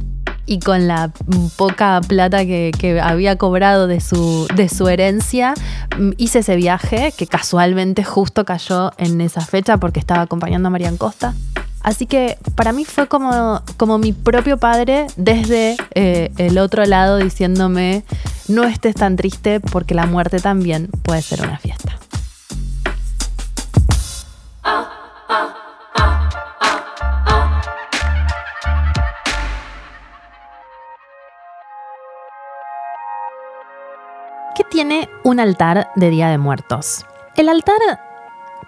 y 0.47 0.59
con 0.59 0.88
la 0.88 1.12
poca 1.57 2.00
plata 2.07 2.45
que, 2.45 3.00
había 3.02 3.37
cobrado 3.37 3.87
de 3.87 4.00
su, 4.00 4.49
de 4.54 4.69
su 4.69 4.88
herencia, 4.88 5.54
mm, 5.99 6.11
hice 6.16 6.40
ese 6.40 6.57
viaje 6.57 7.12
que 7.16 7.26
casualmente 7.26 8.04
justo 8.04 8.45
cayó 8.45 8.92
en 8.99 9.21
esa 9.21 9.40
fecha 9.40 9.76
porque 9.76 10.00
estaba 10.00 10.23
acompañando 10.23 10.69
a 10.69 10.71
Marian 10.71 10.97
Costa. 10.97 11.35
Así 11.83 12.07
que 12.07 12.38
para 12.54 12.73
mí 12.73 12.85
fue 12.85 13.09
como, 13.09 13.61
como 13.76 13.99
mi 13.99 14.12
propio 14.12 14.57
padre 14.57 15.07
desde 15.16 15.76
eh, 15.95 16.31
el 16.38 16.59
otro 16.59 16.85
lado 16.85 17.16
diciéndome, 17.16 18.04
no 18.49 18.64
estés 18.64 18.95
tan 18.95 19.16
triste 19.16 19.59
porque 19.59 19.95
la 19.95 20.07
muerte 20.07 20.38
también 20.38 20.88
puede 21.02 21.23
ser 21.23 21.42
una 21.42 21.59
fiesta. 21.59 21.92
¿Qué 34.62 34.69
tiene 34.69 35.09
un 35.25 35.40
altar 35.40 35.90
de 35.97 36.09
Día 36.09 36.28
de 36.28 36.38
Muertos? 36.38 37.04
El 37.35 37.49
altar 37.49 37.75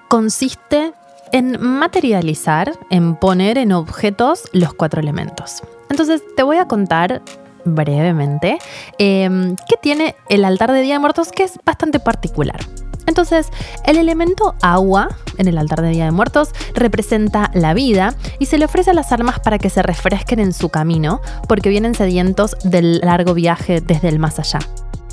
consiste 0.08 0.92
en 1.30 1.60
materializar, 1.60 2.72
en 2.90 3.14
poner 3.14 3.58
en 3.58 3.70
objetos 3.70 4.42
los 4.52 4.74
cuatro 4.74 5.00
elementos. 5.00 5.62
Entonces 5.90 6.20
te 6.34 6.42
voy 6.42 6.56
a 6.56 6.66
contar 6.66 7.22
brevemente 7.64 8.58
em, 8.98 9.54
qué 9.68 9.76
tiene 9.80 10.16
el 10.28 10.44
altar 10.44 10.72
de 10.72 10.80
Día 10.80 10.94
de 10.94 10.98
Muertos 10.98 11.30
que 11.30 11.44
es 11.44 11.60
bastante 11.64 12.00
particular. 12.00 12.58
Entonces, 13.06 13.50
el 13.86 13.96
elemento 13.96 14.56
agua 14.62 15.10
en 15.38 15.46
el 15.46 15.58
altar 15.58 15.80
de 15.80 15.90
Día 15.90 16.06
de 16.06 16.10
Muertos 16.10 16.48
representa 16.74 17.52
la 17.54 17.72
vida 17.72 18.16
y 18.40 18.46
se 18.46 18.58
le 18.58 18.64
ofrece 18.64 18.90
a 18.90 18.94
las 18.94 19.12
almas 19.12 19.38
para 19.38 19.58
que 19.58 19.70
se 19.70 19.82
refresquen 19.82 20.40
en 20.40 20.54
su 20.54 20.70
camino 20.70 21.20
porque 21.46 21.68
vienen 21.68 21.94
sedientos 21.94 22.56
del 22.64 22.98
largo 22.98 23.32
viaje 23.32 23.80
desde 23.80 24.08
el 24.08 24.18
más 24.18 24.40
allá. 24.40 24.58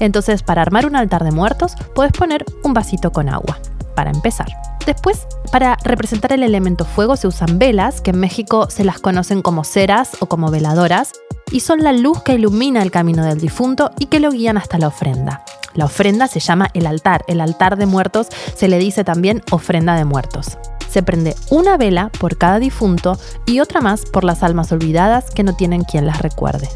Entonces, 0.01 0.41
para 0.41 0.63
armar 0.63 0.85
un 0.85 0.95
altar 0.95 1.23
de 1.23 1.31
muertos, 1.31 1.75
puedes 1.95 2.11
poner 2.11 2.43
un 2.63 2.73
vasito 2.73 3.11
con 3.11 3.29
agua, 3.29 3.59
para 3.95 4.09
empezar. 4.09 4.47
Después, 4.85 5.27
para 5.51 5.77
representar 5.83 6.33
el 6.33 6.41
elemento 6.41 6.85
fuego 6.85 7.15
se 7.15 7.27
usan 7.27 7.59
velas, 7.59 8.01
que 8.01 8.09
en 8.09 8.19
México 8.19 8.67
se 8.69 8.83
las 8.83 8.99
conocen 8.99 9.43
como 9.43 9.63
ceras 9.63 10.17
o 10.19 10.25
como 10.25 10.49
veladoras, 10.49 11.11
y 11.51 11.59
son 11.59 11.83
la 11.83 11.91
luz 11.91 12.23
que 12.23 12.33
ilumina 12.33 12.81
el 12.81 12.89
camino 12.89 13.23
del 13.23 13.39
difunto 13.39 13.91
y 13.99 14.07
que 14.07 14.19
lo 14.19 14.31
guían 14.31 14.57
hasta 14.57 14.79
la 14.79 14.87
ofrenda. 14.87 15.43
La 15.75 15.85
ofrenda 15.85 16.27
se 16.27 16.39
llama 16.39 16.69
el 16.73 16.87
altar, 16.87 17.23
el 17.27 17.39
altar 17.39 17.77
de 17.77 17.85
muertos 17.85 18.27
se 18.55 18.67
le 18.67 18.79
dice 18.79 19.03
también 19.03 19.43
ofrenda 19.51 19.95
de 19.95 20.05
muertos. 20.05 20.57
Se 20.89 21.03
prende 21.03 21.35
una 21.51 21.77
vela 21.77 22.09
por 22.19 22.37
cada 22.37 22.59
difunto 22.59 23.17
y 23.45 23.59
otra 23.59 23.81
más 23.81 24.05
por 24.05 24.23
las 24.23 24.41
almas 24.41 24.71
olvidadas 24.71 25.29
que 25.29 25.43
no 25.43 25.55
tienen 25.55 25.83
quien 25.83 26.07
las 26.07 26.21
recuerde. 26.21 26.67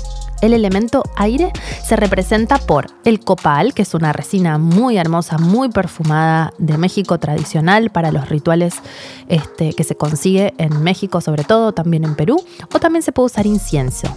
El 0.42 0.54
elemento 0.54 1.04
aire 1.16 1.52
se 1.84 1.96
representa 1.96 2.58
por 2.58 2.88
el 3.04 3.20
copal, 3.20 3.74
que 3.74 3.82
es 3.84 3.94
una 3.94 4.14
resina 4.14 4.58
muy 4.58 4.98
hermosa, 4.98 5.38
muy 5.38 5.70
perfumada 5.70 6.54
de 6.58 6.78
México 6.78 7.18
tradicional 7.20 7.90
para 7.90 8.12
los 8.12 8.30
rituales 8.30 8.76
este, 9.28 9.74
que 9.74 9.84
se 9.84 9.96
consigue 9.96 10.54
en 10.58 10.84
México 10.84 11.22
sobre 11.22 11.44
todo, 11.44 11.72
también 11.72 12.04
en 12.04 12.16
Perú, 12.16 12.44
o 12.74 12.80
también 12.80 13.04
se 13.04 13.12
puede 13.12 13.28
usar 13.28 13.46
incienso. 13.46 14.08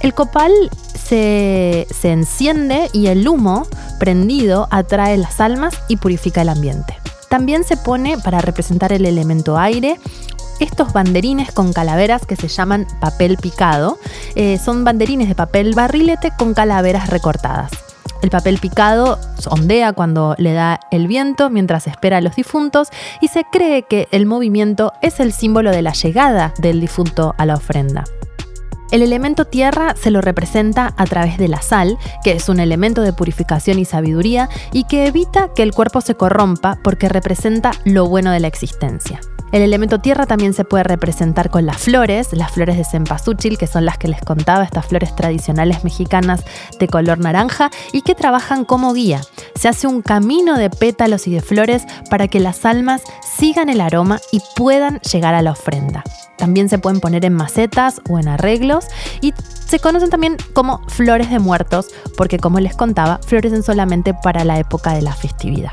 El 0.00 0.14
copal 0.14 0.52
se, 0.94 1.86
se 1.90 2.12
enciende 2.12 2.90
y 2.92 3.06
el 3.06 3.26
humo 3.26 3.66
prendido 3.98 4.68
atrae 4.70 5.16
las 5.16 5.40
almas 5.40 5.74
y 5.88 5.96
purifica 5.96 6.42
el 6.42 6.48
ambiente. 6.48 6.96
También 7.28 7.64
se 7.64 7.76
pone 7.76 8.18
para 8.18 8.40
representar 8.40 8.92
el 8.92 9.04
elemento 9.04 9.58
aire 9.58 9.98
estos 10.60 10.92
banderines 10.92 11.52
con 11.52 11.72
calaveras 11.72 12.26
que 12.26 12.36
se 12.36 12.48
llaman 12.48 12.86
papel 13.00 13.36
picado. 13.36 13.98
Eh, 14.34 14.58
son 14.58 14.84
banderines 14.84 15.28
de 15.28 15.34
papel 15.34 15.74
barrilete 15.74 16.32
con 16.36 16.54
calaveras 16.54 17.10
recortadas. 17.10 17.70
El 18.22 18.30
papel 18.30 18.58
picado 18.58 19.18
ondea 19.48 19.92
cuando 19.92 20.34
le 20.38 20.52
da 20.52 20.80
el 20.90 21.06
viento 21.06 21.50
mientras 21.50 21.86
espera 21.86 22.16
a 22.16 22.20
los 22.20 22.34
difuntos 22.34 22.88
y 23.20 23.28
se 23.28 23.44
cree 23.44 23.82
que 23.82 24.08
el 24.10 24.26
movimiento 24.26 24.92
es 25.02 25.20
el 25.20 25.32
símbolo 25.32 25.70
de 25.70 25.82
la 25.82 25.92
llegada 25.92 26.54
del 26.58 26.80
difunto 26.80 27.34
a 27.38 27.46
la 27.46 27.54
ofrenda. 27.54 28.04
El 28.92 29.02
elemento 29.02 29.46
tierra 29.46 29.94
se 29.96 30.12
lo 30.12 30.20
representa 30.20 30.94
a 30.96 31.04
través 31.06 31.38
de 31.38 31.48
la 31.48 31.60
sal, 31.60 31.98
que 32.22 32.32
es 32.32 32.48
un 32.48 32.60
elemento 32.60 33.02
de 33.02 33.12
purificación 33.12 33.78
y 33.80 33.84
sabiduría 33.84 34.48
y 34.72 34.84
que 34.84 35.06
evita 35.06 35.52
que 35.54 35.64
el 35.64 35.72
cuerpo 35.72 36.00
se 36.00 36.14
corrompa 36.14 36.78
porque 36.82 37.08
representa 37.08 37.72
lo 37.84 38.06
bueno 38.06 38.30
de 38.30 38.40
la 38.40 38.46
existencia. 38.46 39.20
El 39.52 39.62
elemento 39.62 40.00
tierra 40.00 40.26
también 40.26 40.54
se 40.54 40.64
puede 40.64 40.84
representar 40.84 41.50
con 41.50 41.66
las 41.66 41.78
flores, 41.78 42.32
las 42.32 42.50
flores 42.50 42.76
de 42.76 42.84
cempasúchil, 42.84 43.58
que 43.58 43.68
son 43.68 43.84
las 43.84 43.96
que 43.96 44.08
les 44.08 44.20
contaba, 44.20 44.64
estas 44.64 44.86
flores 44.86 45.14
tradicionales 45.14 45.84
mexicanas 45.84 46.44
de 46.80 46.88
color 46.88 47.18
naranja 47.18 47.70
y 47.92 48.02
que 48.02 48.16
trabajan 48.16 48.64
como 48.64 48.92
guía. 48.92 49.20
Se 49.54 49.68
hace 49.68 49.86
un 49.86 50.02
camino 50.02 50.58
de 50.58 50.68
pétalos 50.68 51.28
y 51.28 51.32
de 51.32 51.40
flores 51.40 51.84
para 52.10 52.26
que 52.26 52.40
las 52.40 52.64
almas 52.64 53.02
sigan 53.38 53.68
el 53.68 53.80
aroma 53.80 54.20
y 54.32 54.42
puedan 54.56 54.98
llegar 55.00 55.34
a 55.34 55.42
la 55.42 55.52
ofrenda. 55.52 56.02
También 56.36 56.68
se 56.68 56.78
pueden 56.78 57.00
poner 57.00 57.24
en 57.24 57.32
macetas 57.32 58.00
o 58.10 58.18
en 58.18 58.28
arreglos 58.28 58.86
y 59.20 59.32
se 59.66 59.78
conocen 59.78 60.10
también 60.10 60.36
como 60.52 60.80
flores 60.88 61.30
de 61.30 61.38
muertos 61.38 61.86
porque 62.16 62.38
como 62.38 62.60
les 62.60 62.76
contaba, 62.76 63.20
florecen 63.24 63.62
solamente 63.62 64.12
para 64.12 64.44
la 64.44 64.58
época 64.58 64.92
de 64.92 65.02
la 65.02 65.14
festividad. 65.14 65.70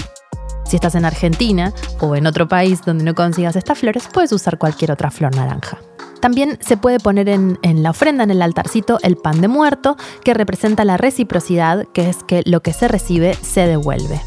Si 0.66 0.76
estás 0.76 0.96
en 0.96 1.06
Argentina 1.06 1.74
o 2.00 2.16
en 2.16 2.28
otro 2.28 2.48
país 2.48 2.82
donde 2.86 3.04
no 3.04 3.16
consigas 3.16 3.56
estas 3.56 3.80
flores, 3.80 4.08
puedes 4.12 4.32
usar 4.32 4.58
cualquier 4.58 4.92
otra 4.92 5.12
flor 5.12 5.36
naranja. 5.36 5.78
También 6.22 6.58
se 6.62 6.78
puede 6.78 7.00
poner 7.00 7.28
en, 7.28 7.58
la 7.84 7.90
ofrenda, 7.90 8.24
en 8.24 8.32
el 8.32 8.42
altarcito, 8.42 8.98
el 9.04 9.18
pan 9.18 9.42
de 9.42 9.50
muerto, 9.50 9.98
que 10.24 10.34
representa 10.34 10.86
la 10.86 10.96
reciprocidad, 10.96 11.86
que 11.94 12.10
es 12.10 12.24
que 12.24 12.44
lo 12.46 12.62
que 12.62 12.72
se 12.72 12.88
recibe 12.88 13.34
se 13.36 13.68
devuelve. 13.68 14.22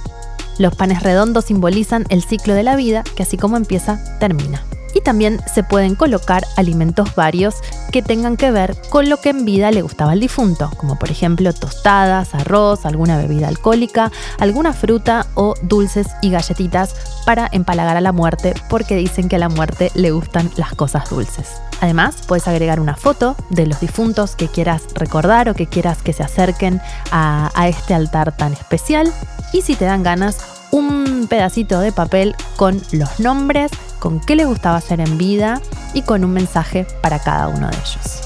Los 0.59 0.75
panes 0.75 1.03
redondos 1.03 1.47
simbolizan 1.47 2.05
el 2.11 2.23
ciclo 2.23 2.55
de 2.55 2.65
la 2.65 2.77
vida, 2.77 3.03
que 3.17 3.23
así 3.23 3.39
como 3.39 3.57
empieza, 3.57 3.99
termina 4.19 4.63
y 4.97 5.03
también 5.03 5.41
se 5.53 5.63
pueden 5.63 5.95
colocar 5.95 6.47
alimentos 6.57 7.15
varios 7.15 7.57
que 7.93 8.01
tengan 8.01 8.39
que 8.39 8.51
ver 8.51 8.75
con 8.89 9.11
lo 9.11 9.19
que 9.19 9.29
en 9.29 9.45
vida 9.45 9.71
le 9.71 9.83
gustaba 9.83 10.13
al 10.13 10.21
difunto, 10.21 10.71
como 10.79 10.99
por 10.99 11.11
ejemplo 11.11 11.53
tostadas, 11.53 12.35
arroz, 12.35 12.87
alguna 12.87 13.19
bebida 13.19 13.49
alcohólica, 13.49 14.11
alguna 14.39 14.73
fruta 14.73 15.27
o 15.35 15.53
dulces 15.61 16.07
y 16.23 16.31
galletitas 16.31 16.95
para 17.27 17.47
empalagar 17.53 17.99
a 17.99 18.01
la 18.01 18.13
muerte 18.13 18.55
porque 18.71 18.97
dicen 18.97 19.29
que 19.29 19.37
a 19.37 19.41
la 19.41 19.51
muerte 19.51 19.93
le 19.95 20.13
gustan 20.13 20.51
las 20.57 20.75
cosas 20.75 21.11
dulces. 21.11 21.61
Además, 21.83 22.17
puedes 22.27 22.49
agregar 22.49 22.81
una 22.81 22.97
foto 22.97 23.37
de 23.51 23.67
los 23.67 23.81
difuntos 23.81 24.35
que 24.35 24.49
quieras 24.49 24.85
recordar 24.95 25.51
o 25.51 25.55
que 25.55 25.67
quieras 25.67 26.01
que 26.01 26.15
se 26.15 26.23
acerquen 26.23 26.81
a, 27.11 27.51
a 27.55 27.69
este 27.69 27.93
altar 27.93 28.35
tan 28.35 28.55
especial. 28.55 29.13
Y 29.53 29.61
si 29.61 29.77
te 29.77 29.85
dan 29.85 30.03
ganas, 30.03 30.56
un 30.71 31.27
pedacito 31.29 31.81
de 31.81 31.93
papel 31.93 32.35
con 32.57 32.81
los 32.93 33.21
nombres, 33.21 33.71
con 33.99 34.21
qué 34.21 34.37
les 34.37 34.47
gustaba 34.47 34.77
hacer 34.77 35.01
en 35.01 35.19
vida 35.19 35.61
y 35.95 36.03
con 36.03 36.25
un 36.25 36.33
mensaje 36.33 36.87
para 37.03 37.19
cada 37.19 37.49
uno 37.49 37.69
de 37.69 37.77
ellos. 37.77 38.21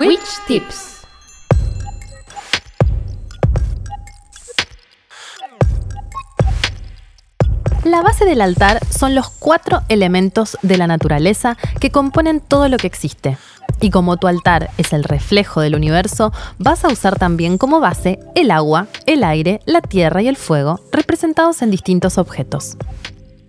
Witch 0.00 0.44
Tips 0.46 0.83
La 7.84 8.00
base 8.00 8.24
del 8.24 8.40
altar 8.40 8.80
son 8.88 9.14
los 9.14 9.28
cuatro 9.28 9.82
elementos 9.90 10.56
de 10.62 10.78
la 10.78 10.86
naturaleza 10.86 11.58
que 11.80 11.90
componen 11.90 12.40
todo 12.40 12.70
lo 12.70 12.78
que 12.78 12.86
existe. 12.86 13.36
Y 13.78 13.90
como 13.90 14.16
tu 14.16 14.26
altar 14.26 14.70
es 14.78 14.94
el 14.94 15.04
reflejo 15.04 15.60
del 15.60 15.74
universo, 15.74 16.32
vas 16.58 16.82
a 16.86 16.88
usar 16.88 17.18
también 17.18 17.58
como 17.58 17.80
base 17.80 18.20
el 18.34 18.50
agua, 18.50 18.86
el 19.04 19.22
aire, 19.22 19.60
la 19.66 19.82
tierra 19.82 20.22
y 20.22 20.28
el 20.28 20.36
fuego, 20.36 20.80
representados 20.92 21.60
en 21.60 21.70
distintos 21.70 22.16
objetos. 22.16 22.78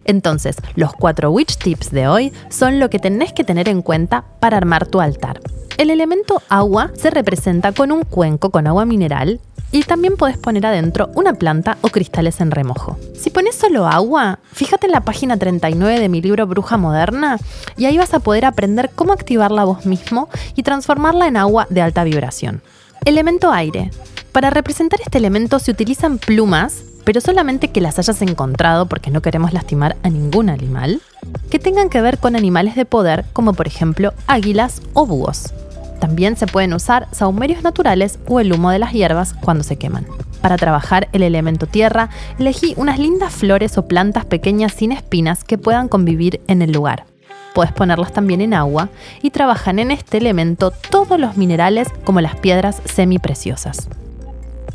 Entonces, 0.05 0.55
los 0.75 0.93
cuatro 0.93 1.31
Witch 1.31 1.57
Tips 1.57 1.91
de 1.91 2.07
hoy 2.07 2.31
son 2.49 2.79
lo 2.79 2.89
que 2.89 2.99
tenés 2.99 3.33
que 3.33 3.43
tener 3.43 3.67
en 3.67 3.81
cuenta 3.81 4.23
para 4.39 4.57
armar 4.57 4.87
tu 4.87 5.01
altar. 5.01 5.41
El 5.77 5.89
elemento 5.89 6.41
agua 6.47 6.91
se 6.95 7.09
representa 7.09 7.73
con 7.73 7.91
un 7.91 8.03
cuenco 8.03 8.49
con 8.49 8.65
agua 8.65 8.85
mineral 8.85 9.41
y 9.71 9.83
también 9.83 10.15
podés 10.15 10.37
poner 10.37 10.65
adentro 10.65 11.09
una 11.15 11.33
planta 11.33 11.77
o 11.81 11.89
cristales 11.89 12.39
en 12.39 12.51
remojo. 12.51 12.97
Si 13.13 13.29
pones 13.29 13.55
solo 13.55 13.87
agua, 13.87 14.39
fíjate 14.53 14.85
en 14.85 14.93
la 14.93 15.01
página 15.01 15.37
39 15.37 15.99
de 15.99 16.07
mi 16.07 16.21
libro 16.21 16.47
Bruja 16.47 16.77
Moderna 16.77 17.37
y 17.75 17.85
ahí 17.85 17.97
vas 17.97 18.13
a 18.13 18.19
poder 18.19 18.45
aprender 18.45 18.91
cómo 18.95 19.11
activarla 19.11 19.65
vos 19.65 19.85
mismo 19.85 20.29
y 20.55 20.63
transformarla 20.63 21.27
en 21.27 21.35
agua 21.35 21.67
de 21.69 21.81
alta 21.81 22.05
vibración. 22.05 22.61
Elemento 23.03 23.51
aire. 23.51 23.91
Para 24.31 24.49
representar 24.49 25.01
este 25.01 25.17
elemento 25.17 25.59
se 25.59 25.71
utilizan 25.71 26.19
plumas, 26.19 26.83
pero 27.05 27.21
solamente 27.21 27.69
que 27.69 27.79
las 27.79 27.97
hayas 27.99 28.21
encontrado 28.21 28.87
porque 28.87 29.11
no 29.11 29.21
queremos 29.21 29.53
lastimar 29.53 29.95
a 30.03 30.09
ningún 30.09 30.49
animal, 30.49 31.01
que 31.49 31.59
tengan 31.59 31.89
que 31.89 32.01
ver 32.01 32.17
con 32.17 32.35
animales 32.35 32.75
de 32.75 32.85
poder 32.85 33.23
como 33.31 33.53
por 33.53 33.67
ejemplo 33.67 34.13
águilas 34.27 34.81
o 34.93 35.05
búhos. 35.05 35.53
También 35.99 36.35
se 36.35 36.47
pueden 36.47 36.73
usar 36.73 37.07
saumerios 37.11 37.63
naturales 37.63 38.19
o 38.27 38.39
el 38.39 38.51
humo 38.51 38.69
de 38.71 38.79
las 38.79 38.91
hierbas 38.91 39.33
cuando 39.33 39.63
se 39.63 39.77
queman. 39.77 40.05
Para 40.41 40.57
trabajar 40.57 41.07
el 41.13 41.23
elemento 41.23 41.65
tierra, 41.65 42.09
elegí 42.37 42.73
unas 42.77 42.99
lindas 42.99 43.33
flores 43.33 43.77
o 43.77 43.87
plantas 43.87 44.25
pequeñas 44.25 44.73
sin 44.73 44.91
espinas 44.91 45.43
que 45.43 45.57
puedan 45.57 45.87
convivir 45.87 46.41
en 46.47 46.61
el 46.61 46.71
lugar. 46.71 47.05
Puedes 47.53 47.71
ponerlas 47.71 48.11
también 48.11 48.41
en 48.41 48.53
agua 48.53 48.89
y 49.21 49.29
trabajan 49.29 49.79
en 49.79 49.91
este 49.91 50.17
elemento 50.17 50.71
todos 50.71 51.19
los 51.19 51.37
minerales 51.37 51.87
como 52.03 52.19
las 52.19 52.35
piedras 52.35 52.81
semipreciosas. 52.85 53.87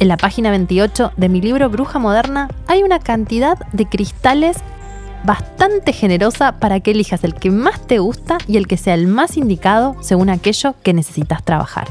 En 0.01 0.09
la 0.09 0.17
página 0.17 0.51
28 0.51 1.13
de 1.19 1.29
mi 1.29 1.43
libro 1.43 1.69
Bruja 1.69 1.99
Moderna 1.99 2.49
hay 2.67 2.83
una 2.83 3.01
cantidad 3.01 3.59
de 3.73 3.85
cristales 3.85 4.57
bastante 5.25 5.93
generosa 5.93 6.53
para 6.53 6.81
que 6.81 6.93
elijas 6.93 7.23
el 7.23 7.35
que 7.35 7.51
más 7.51 7.87
te 7.87 7.99
gusta 7.99 8.39
y 8.49 8.57
el 8.57 8.67
que 8.67 8.79
sea 8.79 8.95
el 8.95 9.07
más 9.07 9.37
indicado 9.37 9.97
según 10.01 10.31
aquello 10.31 10.75
que 10.83 10.95
necesitas 10.95 11.45
trabajar. 11.45 11.87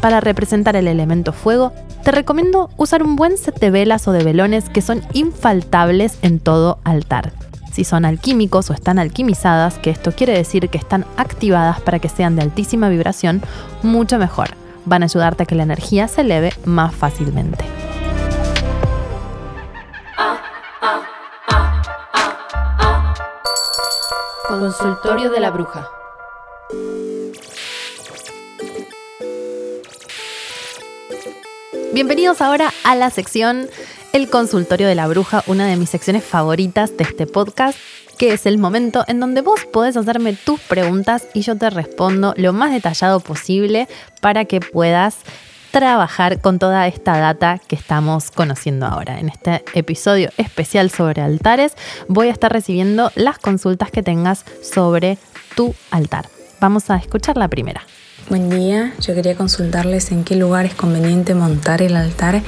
Para 0.00 0.20
representar 0.20 0.74
el 0.74 0.88
elemento 0.88 1.34
fuego, 1.34 1.74
te 2.02 2.12
recomiendo 2.12 2.70
usar 2.78 3.02
un 3.02 3.14
buen 3.14 3.36
set 3.36 3.60
de 3.60 3.70
velas 3.70 4.08
o 4.08 4.12
de 4.12 4.24
velones 4.24 4.70
que 4.70 4.80
son 4.80 5.02
infaltables 5.12 6.16
en 6.22 6.38
todo 6.38 6.78
altar. 6.84 7.34
Si 7.74 7.84
son 7.84 8.06
alquímicos 8.06 8.70
o 8.70 8.72
están 8.72 8.98
alquimizadas, 8.98 9.78
que 9.78 9.90
esto 9.90 10.12
quiere 10.12 10.32
decir 10.32 10.70
que 10.70 10.78
están 10.78 11.04
activadas 11.18 11.78
para 11.82 11.98
que 11.98 12.08
sean 12.08 12.36
de 12.36 12.42
altísima 12.42 12.88
vibración, 12.88 13.42
mucho 13.82 14.18
mejor. 14.18 14.48
Van 14.90 15.04
a 15.04 15.04
ayudarte 15.04 15.44
a 15.44 15.46
que 15.46 15.54
la 15.54 15.62
energía 15.62 16.08
se 16.08 16.22
eleve 16.22 16.52
más 16.64 16.92
fácilmente. 16.92 17.64
Consultorio 24.48 25.30
de 25.30 25.38
la 25.38 25.52
Bruja. 25.52 25.88
Bienvenidos 31.92 32.40
ahora 32.40 32.72
a 32.82 32.96
la 32.96 33.10
sección 33.10 33.68
El 34.12 34.28
consultorio 34.28 34.88
de 34.88 34.96
la 34.96 35.06
bruja, 35.06 35.44
una 35.46 35.68
de 35.68 35.76
mis 35.76 35.90
secciones 35.90 36.24
favoritas 36.24 36.96
de 36.96 37.04
este 37.04 37.28
podcast, 37.28 37.78
que 38.20 38.34
es 38.34 38.44
el 38.44 38.58
momento 38.58 39.02
en 39.08 39.18
donde 39.18 39.40
vos 39.40 39.64
podés 39.64 39.96
hacerme 39.96 40.34
tus 40.34 40.60
preguntas 40.60 41.26
y 41.32 41.40
yo 41.40 41.56
te 41.56 41.70
respondo 41.70 42.34
lo 42.36 42.52
más 42.52 42.70
detallado 42.70 43.18
posible 43.20 43.88
para 44.20 44.44
que 44.44 44.60
puedas 44.60 45.16
trabajar 45.70 46.38
con 46.42 46.58
toda 46.58 46.86
esta 46.86 47.16
data 47.16 47.58
que 47.66 47.76
estamos 47.76 48.30
conociendo 48.30 48.84
ahora. 48.84 49.18
En 49.18 49.30
este 49.30 49.64
episodio 49.72 50.28
especial 50.36 50.90
sobre 50.90 51.22
altares 51.22 51.72
voy 52.08 52.28
a 52.28 52.32
estar 52.32 52.52
recibiendo 52.52 53.10
las 53.14 53.38
consultas 53.38 53.90
que 53.90 54.02
tengas 54.02 54.44
sobre 54.62 55.16
tu 55.56 55.74
altar. 55.90 56.28
Vamos 56.60 56.90
a 56.90 56.96
escuchar 56.96 57.38
la 57.38 57.48
primera. 57.48 57.80
Buen 58.28 58.50
día, 58.50 58.92
yo 59.00 59.14
quería 59.14 59.34
consultarles 59.34 60.12
en 60.12 60.24
qué 60.24 60.36
lugar 60.36 60.66
es 60.66 60.74
conveniente 60.74 61.34
montar 61.34 61.80
el 61.80 61.96
altar 61.96 62.42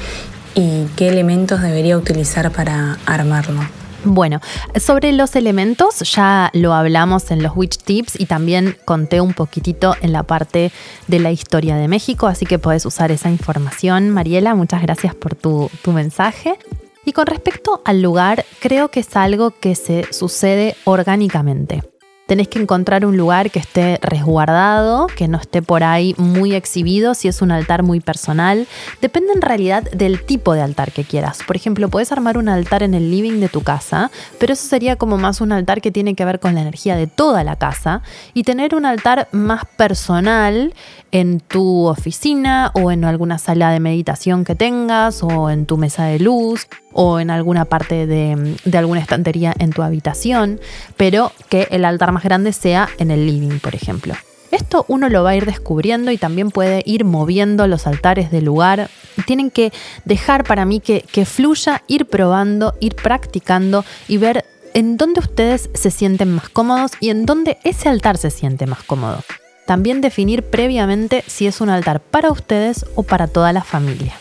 y 0.54 0.84
qué 0.96 1.08
elementos 1.08 1.62
debería 1.62 1.96
utilizar 1.96 2.52
para 2.52 2.98
armarlo. 3.06 3.62
Bueno, 4.04 4.40
sobre 4.80 5.12
los 5.12 5.36
elementos 5.36 6.00
ya 6.00 6.50
lo 6.54 6.74
hablamos 6.74 7.30
en 7.30 7.42
los 7.42 7.56
Witch 7.56 7.78
Tips 7.78 8.18
y 8.18 8.26
también 8.26 8.76
conté 8.84 9.20
un 9.20 9.32
poquitito 9.32 9.94
en 10.00 10.12
la 10.12 10.24
parte 10.24 10.72
de 11.06 11.18
la 11.20 11.30
historia 11.30 11.76
de 11.76 11.86
México, 11.86 12.26
así 12.26 12.44
que 12.44 12.58
puedes 12.58 12.84
usar 12.84 13.12
esa 13.12 13.30
información. 13.30 14.10
Mariela, 14.10 14.54
muchas 14.54 14.82
gracias 14.82 15.14
por 15.14 15.34
tu, 15.34 15.70
tu 15.82 15.92
mensaje. 15.92 16.58
Y 17.04 17.12
con 17.12 17.26
respecto 17.26 17.80
al 17.84 18.02
lugar, 18.02 18.44
creo 18.60 18.88
que 18.88 19.00
es 19.00 19.16
algo 19.16 19.50
que 19.50 19.74
se 19.74 20.12
sucede 20.12 20.76
orgánicamente 20.84 21.91
tenés 22.32 22.48
que 22.48 22.58
encontrar 22.58 23.04
un 23.04 23.18
lugar 23.18 23.50
que 23.50 23.58
esté 23.58 23.98
resguardado, 24.00 25.06
que 25.06 25.28
no 25.28 25.36
esté 25.36 25.60
por 25.60 25.84
ahí 25.84 26.14
muy 26.16 26.54
exhibido, 26.54 27.12
si 27.12 27.28
es 27.28 27.42
un 27.42 27.50
altar 27.50 27.82
muy 27.82 28.00
personal. 28.00 28.66
Depende 29.02 29.34
en 29.34 29.42
realidad 29.42 29.82
del 29.90 30.24
tipo 30.24 30.54
de 30.54 30.62
altar 30.62 30.92
que 30.92 31.04
quieras. 31.04 31.40
Por 31.46 31.56
ejemplo, 31.56 31.90
puedes 31.90 32.10
armar 32.10 32.38
un 32.38 32.48
altar 32.48 32.82
en 32.82 32.94
el 32.94 33.10
living 33.10 33.38
de 33.38 33.50
tu 33.50 33.60
casa, 33.60 34.10
pero 34.38 34.54
eso 34.54 34.66
sería 34.66 34.96
como 34.96 35.18
más 35.18 35.42
un 35.42 35.52
altar 35.52 35.82
que 35.82 35.90
tiene 35.90 36.14
que 36.14 36.24
ver 36.24 36.40
con 36.40 36.54
la 36.54 36.62
energía 36.62 36.96
de 36.96 37.06
toda 37.06 37.44
la 37.44 37.56
casa. 37.56 38.00
Y 38.32 38.44
tener 38.44 38.74
un 38.74 38.86
altar 38.86 39.28
más 39.32 39.66
personal 39.76 40.72
en 41.12 41.40
tu 41.40 41.86
oficina 41.86 42.72
o 42.74 42.90
en 42.90 43.04
alguna 43.04 43.38
sala 43.38 43.70
de 43.70 43.80
meditación 43.80 44.44
que 44.44 44.54
tengas 44.54 45.22
o 45.22 45.50
en 45.50 45.66
tu 45.66 45.76
mesa 45.76 46.06
de 46.06 46.18
luz 46.18 46.66
o 46.92 47.20
en 47.20 47.30
alguna 47.30 47.66
parte 47.66 48.06
de, 48.06 48.56
alguna 48.76 49.00
estantería 49.00 49.54
en 49.58 49.70
tu 49.70 49.82
habitación, 49.82 50.58
pero 50.96 51.32
que 51.48 51.68
el 51.70 51.84
altar 51.84 52.12
más 52.12 52.24
grande 52.24 52.52
sea 52.52 52.88
en 52.98 53.10
el 53.10 53.26
living, 53.26 53.60
por 53.60 53.74
ejemplo. 53.74 54.14
Esto 54.50 54.84
uno 54.88 55.08
lo 55.08 55.22
va 55.22 55.30
a 55.30 55.36
ir 55.36 55.46
descubriendo 55.46 56.10
y 56.10 56.18
también 56.18 56.50
puede 56.50 56.82
ir 56.84 57.04
moviendo 57.04 57.66
los 57.66 57.86
altares 57.86 58.30
del 58.30 58.44
lugar. 58.44 58.90
Tienen 59.26 59.50
que 59.50 59.72
dejar 60.04 60.44
para 60.44 60.66
mí 60.66 60.80
que, 60.80 61.02
que 61.10 61.24
fluya, 61.24 61.82
ir 61.86 62.06
probando, 62.06 62.74
ir 62.80 62.94
practicando 62.94 63.84
y 64.08 64.18
ver 64.18 64.44
en 64.74 64.96
dónde 64.96 65.20
ustedes 65.20 65.70
se 65.74 65.90
sienten 65.90 66.34
más 66.34 66.48
cómodos 66.50 66.92
y 67.00 67.10
en 67.10 67.24
dónde 67.24 67.58
ese 67.64 67.88
altar 67.88 68.18
se 68.18 68.30
siente 68.30 68.66
más 68.66 68.82
cómodo. 68.82 69.22
También 69.66 70.00
definir 70.00 70.42
previamente 70.42 71.24
si 71.26 71.46
es 71.46 71.60
un 71.60 71.68
altar 71.68 72.00
para 72.00 72.30
ustedes 72.30 72.84
o 72.94 73.02
para 73.02 73.28
toda 73.28 73.52
la 73.52 73.62
familia. 73.62 74.14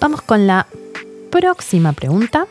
Vamos 0.00 0.22
con 0.22 0.46
la 0.46 0.66
próxima 1.30 1.92
pregunta 1.92 2.46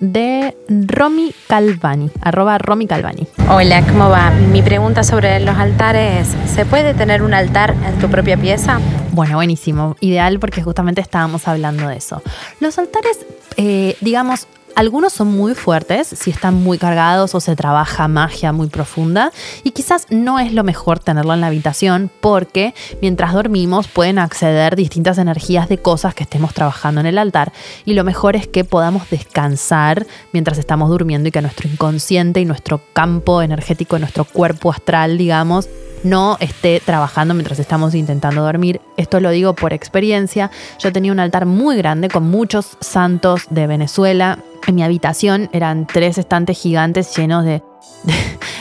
de 0.00 0.56
Romy 0.68 1.34
Calvani, 1.46 2.10
arroba 2.22 2.58
Romy 2.58 2.86
Calvani. 2.86 3.26
Hola, 3.50 3.82
¿cómo 3.82 4.08
va? 4.08 4.30
Mi 4.30 4.62
pregunta 4.62 5.02
sobre 5.02 5.40
los 5.40 5.56
altares 5.56 6.26
¿se 6.54 6.64
puede 6.64 6.94
tener 6.94 7.22
un 7.22 7.34
altar 7.34 7.74
en 7.86 7.98
tu 7.98 8.08
propia 8.08 8.36
pieza? 8.36 8.80
Bueno, 9.12 9.36
buenísimo, 9.36 9.96
ideal 10.00 10.38
porque 10.40 10.62
justamente 10.62 11.00
estábamos 11.00 11.46
hablando 11.48 11.88
de 11.88 11.96
eso. 11.96 12.22
Los 12.60 12.78
altares, 12.78 13.18
eh, 13.56 13.96
digamos, 14.00 14.46
algunos 14.76 15.12
son 15.12 15.28
muy 15.28 15.54
fuertes, 15.54 16.08
si 16.08 16.30
están 16.30 16.54
muy 16.54 16.78
cargados 16.78 17.34
o 17.34 17.40
se 17.40 17.56
trabaja 17.56 18.08
magia 18.08 18.52
muy 18.52 18.68
profunda, 18.68 19.32
y 19.64 19.72
quizás 19.72 20.06
no 20.10 20.38
es 20.38 20.52
lo 20.52 20.64
mejor 20.64 20.98
tenerlo 20.98 21.34
en 21.34 21.40
la 21.40 21.48
habitación 21.48 22.10
porque 22.20 22.74
mientras 23.02 23.32
dormimos 23.32 23.88
pueden 23.88 24.18
acceder 24.18 24.76
distintas 24.76 25.18
energías 25.18 25.68
de 25.68 25.78
cosas 25.78 26.14
que 26.14 26.22
estemos 26.22 26.54
trabajando 26.54 27.00
en 27.00 27.06
el 27.06 27.18
altar, 27.18 27.52
y 27.84 27.94
lo 27.94 28.04
mejor 28.04 28.36
es 28.36 28.46
que 28.46 28.64
podamos 28.64 29.08
descansar 29.10 30.06
mientras 30.32 30.58
estamos 30.58 30.90
durmiendo 30.90 31.28
y 31.28 31.32
que 31.32 31.42
nuestro 31.42 31.68
inconsciente 31.68 32.40
y 32.40 32.44
nuestro 32.44 32.80
campo 32.92 33.42
energético, 33.42 33.98
nuestro 33.98 34.24
cuerpo 34.24 34.70
astral, 34.70 35.18
digamos, 35.18 35.68
no 36.02 36.36
esté 36.40 36.80
trabajando 36.80 37.34
mientras 37.34 37.58
estamos 37.58 37.94
intentando 37.94 38.42
dormir. 38.42 38.80
Esto 38.96 39.20
lo 39.20 39.30
digo 39.30 39.54
por 39.54 39.72
experiencia. 39.72 40.50
Yo 40.78 40.92
tenía 40.92 41.12
un 41.12 41.20
altar 41.20 41.46
muy 41.46 41.76
grande 41.76 42.08
con 42.08 42.24
muchos 42.30 42.76
santos 42.80 43.42
de 43.50 43.66
Venezuela. 43.66 44.38
En 44.66 44.74
mi 44.74 44.82
habitación 44.82 45.48
eran 45.52 45.86
tres 45.86 46.18
estantes 46.18 46.58
gigantes 46.58 47.16
llenos 47.16 47.44
de, 47.44 47.62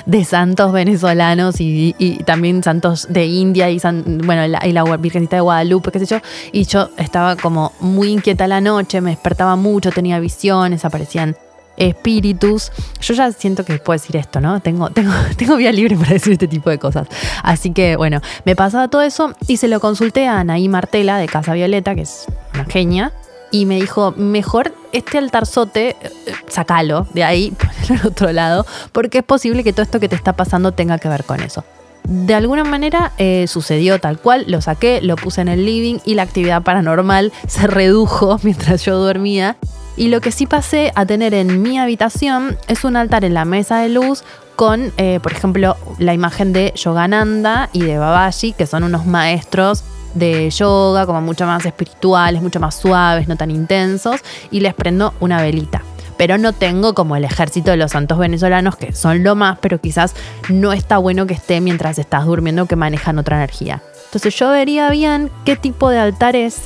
de, 0.06 0.26
santos 0.26 0.72
venezolanos 0.72 1.56
y, 1.60 1.94
también 2.26 2.64
santos 2.64 3.08
de 3.10 3.26
India 3.26 3.70
y, 3.70 3.80
bueno, 4.24 4.48
la, 4.48 4.66
y 4.66 4.72
la 4.72 4.84
Virgencita 4.98 5.38
de 5.38 5.42
Guadalupe, 5.42 5.92
qué 5.92 6.00
sé 6.00 6.06
yo. 6.06 6.18
Y 6.52 6.64
yo 6.66 6.90
estaba 6.98 7.36
como 7.36 7.74
muy 7.80 8.10
inquieta 8.10 8.48
la 8.48 8.62
noche, 8.62 9.02
me 9.02 9.12
despertaba 9.12 9.56
mucho, 9.56 9.92
tenía 9.92 10.20
visiones, 10.20 10.86
aparecían 10.86 11.36
espíritus. 11.80 12.72
Yo 13.02 13.14
ya 13.14 13.32
siento 13.32 13.66
que 13.66 13.78
puedo 13.80 14.00
decir 14.00 14.16
esto, 14.18 14.40
¿no? 14.40 14.60
Tengo, 14.60 14.90
tengo, 14.92 15.14
tengo 15.38 15.56
vía 15.56 15.72
libre 15.72 15.96
para 15.96 16.14
decir 16.14 16.34
este 16.34 16.48
tipo 16.48 16.70
de 16.70 16.78
cosas. 16.78 17.08
Así 17.44 17.72
que 17.72 17.96
bueno, 17.96 18.22
me 18.46 18.56
pasaba 18.56 18.88
todo 18.90 19.02
eso 19.02 19.34
y 19.48 19.58
se 19.58 19.68
lo 19.68 19.80
consulté 19.80 20.28
a 20.28 20.40
Anaí 20.40 20.70
Martela 20.70 21.18
de 21.18 21.28
Casa 21.28 21.54
Violeta, 21.54 21.96
que 21.96 22.02
es 22.02 22.26
una 22.54 22.66
genia. 22.66 23.12
Y 23.52 23.66
me 23.66 23.76
dijo, 23.76 24.14
mejor 24.16 24.74
este 24.92 25.18
altarzote, 25.18 25.96
eh, 26.02 26.12
sacalo 26.48 27.08
de 27.14 27.24
ahí, 27.24 27.52
ponelo 27.88 28.02
al 28.02 28.08
otro 28.08 28.32
lado, 28.32 28.66
porque 28.92 29.20
es 29.20 29.24
posible 29.24 29.64
que 29.64 29.74
todo 29.74 29.84
esto 29.84 30.00
que 30.00 30.10
te 30.10 30.16
está 30.16 30.34
pasando 30.34 30.72
tenga 30.72 30.98
que 30.98 31.10
ver 31.10 31.24
con 31.24 31.42
eso. 31.42 31.64
De 32.04 32.34
alguna 32.34 32.64
manera 32.64 33.12
eh, 33.18 33.46
sucedió 33.48 34.00
tal 34.00 34.20
cual, 34.20 34.46
lo 34.48 34.62
saqué, 34.62 35.00
lo 35.02 35.16
puse 35.16 35.42
en 35.42 35.48
el 35.48 35.66
living 35.66 36.00
y 36.06 36.16
la 36.16 36.24
actividad 36.24 36.64
paranormal 36.64 37.32
se 37.48 37.68
redujo 37.68 38.40
mientras 38.44 38.84
yo 38.84 38.98
dormía 38.98 39.58
y 39.96 40.08
lo 40.08 40.22
que 40.22 40.32
sí 40.32 40.48
pasé 40.48 40.94
a 40.96 41.06
tener 41.06 41.34
en 41.34 41.62
mi 41.62 41.78
habitación 41.78 42.58
es 42.68 42.86
un 42.86 42.96
altar 42.96 43.26
en 43.26 43.34
la 43.34 43.44
mesa 43.44 43.82
de 43.82 43.90
luz 43.90 44.24
con, 44.56 44.94
eh, 44.98 45.20
por 45.22 45.34
ejemplo, 45.34 45.76
la 46.00 46.14
imagen 46.14 46.54
de 46.54 46.74
Yogananda 46.76 47.70
y 47.74 47.82
de 47.82 47.98
Babaji, 47.98 48.54
que 48.54 48.66
son 48.66 48.84
unos 48.84 49.06
maestros 49.06 49.84
de 50.14 50.50
yoga, 50.50 51.06
como 51.06 51.22
mucho 51.22 51.46
más 51.46 51.66
espirituales, 51.66 52.42
mucho 52.42 52.60
más 52.60 52.76
suaves, 52.76 53.28
no 53.28 53.36
tan 53.36 53.52
intensos, 53.52 54.22
y 54.52 54.60
les 54.60 54.74
prendo 54.74 55.14
una 55.20 55.42
velita. 55.42 55.84
Pero 56.18 56.38
no 56.38 56.52
tengo 56.52 56.94
como 56.94 57.16
el 57.16 57.24
ejército 57.24 57.72
de 57.72 57.78
los 57.78 57.92
santos 57.92 58.18
venezolanos, 58.18 58.76
que 58.76 58.92
son 58.94 59.24
lo 59.24 59.36
más, 59.36 59.60
pero 59.60 59.80
quizás 59.80 60.16
no 60.50 60.74
está 60.74 60.98
bueno 60.98 61.26
que 61.26 61.34
esté 61.34 61.62
mientras 61.62 61.98
estás 61.98 62.26
durmiendo, 62.26 62.66
que 62.66 62.76
manejan 62.76 63.18
otra 63.20 63.38
energía. 63.38 63.82
Entonces 64.06 64.36
yo 64.36 64.50
vería 64.50 64.90
bien 64.90 65.32
qué 65.46 65.56
tipo 65.56 65.90
de 65.90 66.00
altar 66.00 66.36
es 66.36 66.64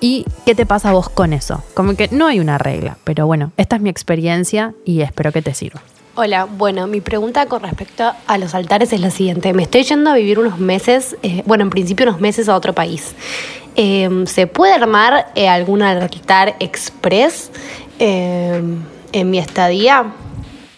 y 0.00 0.24
qué 0.46 0.54
te 0.54 0.64
pasa 0.64 0.90
a 0.90 0.92
vos 0.92 1.08
con 1.08 1.32
eso. 1.32 1.62
Como 1.74 1.96
que 1.96 2.08
no 2.12 2.26
hay 2.26 2.40
una 2.40 2.56
regla, 2.56 2.96
pero 3.04 3.26
bueno, 3.26 3.52
esta 3.56 3.76
es 3.76 3.82
mi 3.82 3.90
experiencia 3.90 4.74
y 4.84 5.00
espero 5.00 5.32
que 5.32 5.42
te 5.42 5.54
sirva. 5.54 5.82
Hola, 6.16 6.44
bueno, 6.44 6.86
mi 6.86 7.00
pregunta 7.00 7.46
con 7.46 7.62
respecto 7.62 8.12
a 8.28 8.38
los 8.38 8.54
altares 8.54 8.92
es 8.92 9.00
la 9.00 9.10
siguiente. 9.10 9.52
Me 9.52 9.64
estoy 9.64 9.82
yendo 9.82 10.10
a 10.10 10.14
vivir 10.14 10.38
unos 10.38 10.60
meses, 10.60 11.16
eh, 11.24 11.42
bueno, 11.44 11.64
en 11.64 11.70
principio 11.70 12.06
unos 12.06 12.20
meses 12.20 12.48
a 12.48 12.54
otro 12.54 12.72
país. 12.72 13.16
Em, 13.74 14.24
¿Se 14.26 14.46
puede 14.46 14.72
armar 14.74 15.32
eh, 15.34 15.48
algún 15.48 15.82
altar 15.82 16.54
express 16.60 17.50
em, 17.98 18.78
en 19.10 19.30
mi 19.30 19.38
estadía? 19.38 20.12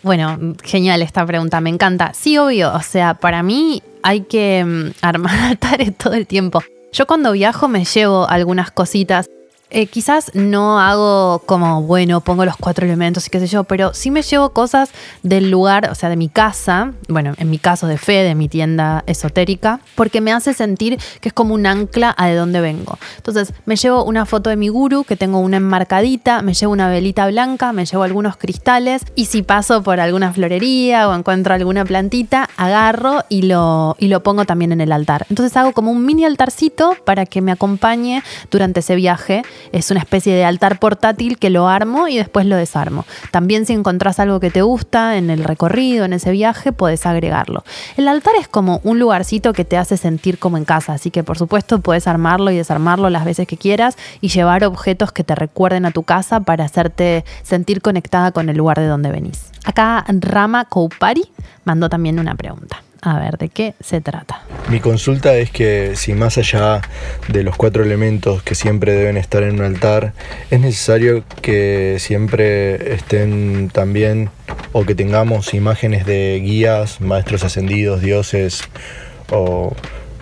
Bueno, 0.03 0.55
genial 0.63 1.03
esta 1.03 1.27
pregunta, 1.27 1.61
me 1.61 1.69
encanta. 1.69 2.15
Sí, 2.15 2.39
obvio, 2.39 2.73
o 2.73 2.81
sea, 2.81 3.13
para 3.13 3.43
mí 3.43 3.83
hay 4.03 4.23
que 4.23 4.61
em, 4.61 4.95
armar 5.03 5.39
altares 5.39 5.95
todo 5.99 6.15
el 6.15 6.27
tiempo. 6.27 6.63
Yo 6.95 7.07
cuando 7.07 7.33
viajo 7.33 7.69
me 7.69 7.85
llevo 7.85 8.27
algunas 8.27 8.71
cositas 8.71 9.29
eh, 9.71 9.87
quizás 9.87 10.31
no 10.35 10.79
hago 10.79 11.41
como, 11.47 11.83
bueno, 11.83 12.21
pongo 12.21 12.45
los 12.45 12.57
cuatro 12.57 12.87
elementos 12.87 13.27
y 13.27 13.31
qué 13.31 13.41
sé 13.41 13.47
yo, 13.49 13.65
pero 13.65 13.93
sí 13.95 14.11
me 14.11 14.23
llevo 14.23 14.51
cosas 14.51 14.91
del 15.23 15.51
lugar, 15.51 15.89
o 15.91 15.95
sea, 15.95 16.09
de 16.09 16.17
mi 16.17 16.29
casa, 16.29 16.93
bueno, 17.09 17.35
en 17.39 17.51
mi 17.51 17.59
caso 17.59 17.87
de 17.87 17.99
fe, 17.99 18.23
de 18.23 18.35
mi 18.35 18.49
tienda 18.49 19.03
esotérica, 19.07 19.81
porque 19.97 20.21
me 20.21 20.33
hace 20.33 20.55
sentir 20.55 20.99
que 21.21 21.29
es 21.29 21.33
como 21.33 21.55
un 21.55 21.67
ancla 21.67 22.15
a 22.17 22.29
de 22.29 22.37
dónde 22.37 22.61
vengo. 22.61 22.99
Entonces, 23.17 23.53
me 23.65 23.77
llevo 23.77 24.05
una 24.05 24.25
foto 24.25 24.51
de 24.51 24.57
mi 24.57 24.69
guru, 24.69 25.05
que 25.05 25.17
tengo 25.17 25.41
una 25.41 25.57
enmarcadita, 25.57 26.43
me 26.43 26.55
llevo 26.55 26.73
una 26.73 26.89
velita 26.89 27.27
blanca, 27.27 27.73
me 27.73 27.87
llevo 27.87 28.05
algunos 28.05 28.37
cristales, 28.37 29.03
y 29.17 29.27
si 29.27 29.43
paso 29.43 29.83
por 29.83 29.99
alguna 29.99 30.33
florería 30.33 31.09
o 31.09 31.15
encuentro 31.15 31.55
alguna 31.55 31.85
plantita, 31.85 32.49
agarro 32.57 33.25
y 33.29 33.43
lo, 33.43 33.97
y 33.99 34.09
lo 34.09 34.23
pongo 34.23 34.45
también 34.45 34.73
en 34.73 34.81
el 34.81 34.93
altar. 34.93 35.27
Entonces 35.29 35.57
hago 35.57 35.73
como 35.73 35.91
un 35.91 36.05
mini 36.05 36.25
altarcito 36.25 36.97
para 37.05 37.27
que 37.27 37.41
me 37.41 37.51
acompañe 37.51 38.23
durante 38.51 38.81
ese 38.81 38.95
viaje 38.95 39.43
es 39.73 39.91
una 39.91 40.01
especie 40.01 40.35
de 40.35 40.45
altar 40.45 40.79
portátil 40.79 41.39
que 41.39 41.51
lo 41.51 41.69
armo 41.69 42.09
y 42.09 42.17
después 42.17 42.47
lo 42.47 42.57
desarmo. 42.57 43.05
También 43.31 43.67
si 43.67 43.73
encontrás 43.73 44.19
algo 44.21 44.41
que 44.41 44.51
te 44.51 44.63
gusta 44.63 45.17
en 45.17 45.31
el 45.31 45.45
recorrido, 45.45 46.05
en 46.05 46.13
ese 46.13 46.31
viaje, 46.31 46.73
puedes 46.73 47.07
agregarlo. 47.07 47.65
El 47.97 48.09
altar 48.09 48.35
es 48.41 48.49
como 48.49 48.81
un 48.85 48.99
lugarcito 48.99 49.53
que 49.53 49.65
te 49.65 49.77
hace 49.77 49.97
sentir 49.97 50.39
como 50.39 50.57
en 50.57 50.65
casa, 50.65 50.95
así 50.95 51.11
que 51.11 51.25
por 51.25 51.39
supuesto 51.39 51.81
puedes 51.81 52.07
armarlo 52.07 52.51
y 52.51 52.57
desarmarlo 52.57 53.11
las 53.11 53.25
veces 53.25 53.47
que 53.47 53.57
quieras 53.57 53.97
y 54.21 54.29
llevar 54.29 54.65
objetos 54.65 55.13
que 55.13 55.25
te 55.25 55.35
recuerden 55.35 55.87
a 55.87 55.91
tu 55.91 56.03
casa 56.03 56.41
para 56.41 56.65
hacerte 56.65 57.25
sentir 57.43 57.83
conectada 57.83 58.33
con 58.33 58.49
el 58.49 58.57
lugar 58.57 58.79
de 58.81 58.87
donde 58.87 59.11
venís. 59.11 59.51
Acá 59.65 60.05
Rama 60.09 60.65
Koupari 60.67 61.25
mandó 61.65 61.89
también 61.89 62.19
una 62.19 62.35
pregunta 62.35 62.86
a 63.03 63.19
ver 63.19 63.39
de 63.39 63.49
qué 63.49 63.75
se 63.81 64.01
trata. 64.01 64.43
Mi 64.69 64.81
consulta 64.81 65.35
es 65.37 65.51
que 65.51 65.97
si 65.97 66.15
más 66.15 66.39
allá 66.39 66.81
de 67.29 67.43
los 67.43 67.57
cuatro 67.57 67.85
elementos 67.85 68.43
que 68.43 68.55
siempre 68.55 68.93
deben 68.93 69.17
estar 69.17 69.43
en 69.43 69.57
un 69.57 69.65
altar, 69.65 70.13
es 70.51 70.61
necesario 70.61 71.25
que 71.43 71.97
siempre 71.99 72.95
estén 72.95 73.71
también 73.73 74.31
o 74.73 74.85
que 74.85 74.95
tengamos 74.95 75.55
imágenes 75.55 76.07
de 76.07 76.41
guías, 76.43 77.01
maestros 77.01 77.45
ascendidos, 77.45 78.01
dioses 78.01 78.63
o 79.31 79.75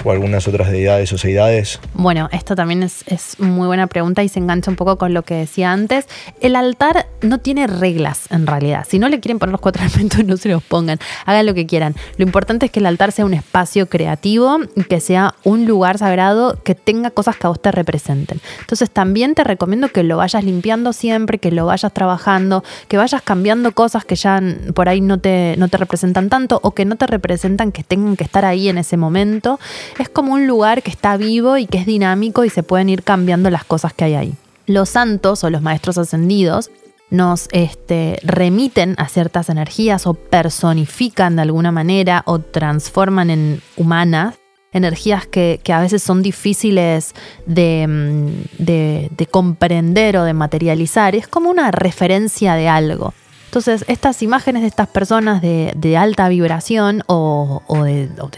o 0.04 0.10
algunas 0.10 0.46
otras 0.46 0.70
deidades 0.70 1.12
o 1.12 1.18
seidades? 1.18 1.80
Bueno, 1.94 2.28
esto 2.32 2.54
también 2.54 2.82
es, 2.82 3.04
es, 3.06 3.40
muy 3.40 3.66
buena 3.66 3.86
pregunta 3.86 4.22
y 4.22 4.28
se 4.28 4.38
engancha 4.38 4.70
un 4.70 4.76
poco 4.76 4.98
con 4.98 5.14
lo 5.14 5.22
que 5.22 5.34
decía 5.34 5.72
antes. 5.72 6.06
El 6.40 6.56
altar 6.56 7.06
no 7.22 7.38
tiene 7.38 7.66
reglas 7.66 8.30
en 8.30 8.46
realidad. 8.46 8.86
Si 8.88 8.98
no 8.98 9.08
le 9.08 9.20
quieren 9.20 9.38
poner 9.38 9.52
los 9.52 9.60
cuatro 9.60 9.82
elementos, 9.86 10.24
no 10.24 10.36
se 10.36 10.48
los 10.48 10.62
pongan. 10.62 10.98
Hagan 11.26 11.46
lo 11.46 11.54
que 11.54 11.66
quieran. 11.66 11.94
Lo 12.16 12.24
importante 12.24 12.66
es 12.66 12.72
que 12.72 12.80
el 12.80 12.86
altar 12.86 13.12
sea 13.12 13.24
un 13.24 13.34
espacio 13.34 13.88
creativo 13.88 14.58
que 14.88 15.00
sea 15.00 15.34
un 15.44 15.66
lugar 15.66 15.98
sagrado 15.98 16.58
que 16.62 16.74
tenga 16.74 17.10
cosas 17.10 17.36
que 17.36 17.46
a 17.46 17.50
vos 17.50 17.60
te 17.60 17.72
representen. 17.72 18.40
Entonces 18.60 18.90
también 18.90 19.34
te 19.34 19.44
recomiendo 19.44 19.88
que 19.88 20.02
lo 20.02 20.18
vayas 20.18 20.44
limpiando 20.44 20.92
siempre, 20.92 21.38
que 21.38 21.50
lo 21.50 21.66
vayas 21.66 21.92
trabajando, 21.92 22.62
que 22.88 22.96
vayas 22.96 23.22
cambiando 23.22 23.72
cosas 23.72 24.04
que 24.04 24.16
ya 24.16 24.40
por 24.74 24.88
ahí 24.88 25.00
no 25.00 25.18
te, 25.18 25.54
no 25.58 25.68
te 25.68 25.76
representan 25.76 26.28
tanto 26.28 26.60
o 26.62 26.72
que 26.72 26.84
no 26.84 26.96
te 26.96 27.06
representan 27.06 27.72
que 27.72 27.82
tengan 27.82 28.16
que 28.16 28.24
estar 28.24 28.44
ahí 28.44 28.68
en 28.68 28.78
ese 28.78 28.96
momento 28.96 29.58
es 30.02 30.09
como 30.09 30.35
un 30.35 30.46
lugar 30.46 30.83
que 30.83 30.90
está 30.90 31.16
vivo 31.16 31.57
y 31.57 31.66
que 31.66 31.78
es 31.78 31.87
dinámico 31.87 32.44
y 32.44 32.50
se 32.50 32.62
pueden 32.62 32.88
ir 32.88 33.02
cambiando 33.02 33.50
las 33.50 33.64
cosas 33.64 33.92
que 33.92 34.04
hay 34.04 34.14
ahí. 34.14 34.35
Los 34.66 34.90
santos 34.90 35.44
o 35.44 35.50
los 35.50 35.62
maestros 35.62 35.98
ascendidos 35.98 36.70
nos 37.11 37.48
este, 37.52 38.18
remiten 38.22 38.94
a 38.98 39.09
ciertas 39.09 39.48
energías 39.48 40.07
o 40.07 40.14
personifican 40.14 41.37
de 41.37 41.42
alguna 41.42 41.70
manera 41.70 42.22
o 42.26 42.38
transforman 42.40 43.30
en 43.30 43.62
humanas 43.76 44.35
energías 44.72 45.26
que, 45.26 45.61
a 45.72 45.80
veces 45.80 46.02
son 46.02 46.22
difíciles 46.22 47.14
de, 47.46 47.87
mm, 47.88 48.62
de, 48.64 49.11
de 49.16 49.26
comprender 49.26 50.16
o 50.16 50.24
de 50.24 50.35
materializar. 50.35 51.14
Es 51.14 51.28
como 51.28 51.48
una 51.48 51.70
referencia 51.70 52.54
de 52.54 52.68
algo. 52.68 53.14
Entonces, 53.54 53.84
estas 53.86 54.20
imágenes 54.20 54.62
de 54.62 54.66
estas 54.66 54.88
personas 54.88 55.40
de, 55.40 55.96
alta 55.96 56.28
vibración 56.28 57.04
o, 57.06 57.62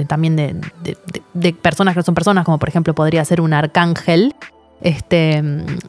también 0.07 0.37
de, 0.37 1.53
personas 1.55 1.95
que 1.95 2.01
no 2.01 2.05
son 2.05 2.15
personas, 2.15 2.45
como 2.45 2.59
por 2.59 2.69
ejemplo 2.69 2.95
podría 2.95 3.25
ser 3.25 3.41
un 3.41 3.55
arcángel, 3.55 4.35
este, 4.83 5.43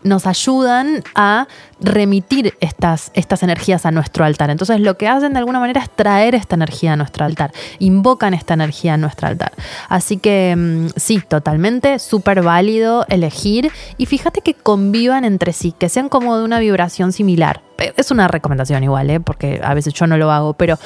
nos 0.03 0.27
ayudan 0.27 1.03
a 1.13 1.49
remitir 1.81 2.53
estas, 2.61 3.11
estas 3.15 3.43
energías 3.43 3.85
a 3.85 3.91
nuestro 3.91 4.23
altar. 4.23 4.49
Entonces 4.49 4.79
lo 4.79 4.97
que 4.97 5.09
hacen 5.09 5.33
de 5.33 5.39
alguna 5.39 5.59
manera 5.59 5.81
es 5.81 5.89
traer 5.89 6.33
esta 6.33 6.55
energía 6.55 6.93
a 6.93 6.95
nuestro 6.95 7.25
altar, 7.25 7.51
invocan 7.79 8.33
esta 8.33 8.53
energía 8.53 8.93
a 8.93 8.97
nuestro 8.97 9.27
altar. 9.27 9.51
Así 9.89 10.15
que 10.15 10.55
mm, 10.57 10.87
sí, 10.95 11.21
totalmente, 11.27 11.99
súper 11.99 12.43
válido 12.43 13.05
elegir 13.09 13.73
y 13.97 14.05
fíjate 14.05 14.39
que 14.39 14.53
convivan 14.53 15.25
entre 15.25 15.51
sí, 15.51 15.73
que 15.77 15.89
sean 15.89 16.07
como 16.07 16.37
de 16.37 16.45
una 16.45 16.59
vibración 16.59 17.11
similar 17.11 17.66
es 17.77 18.11
una 18.11 18.27
recomendación 18.27 18.83
igual, 18.83 19.09
¿eh? 19.09 19.19
porque 19.19 19.61
a 19.63 19.73
veces 19.73 19.93
yo 19.93 20.07
no 20.07 20.17
lo 20.17 20.31
hago, 20.31 20.53
pero 20.53 20.77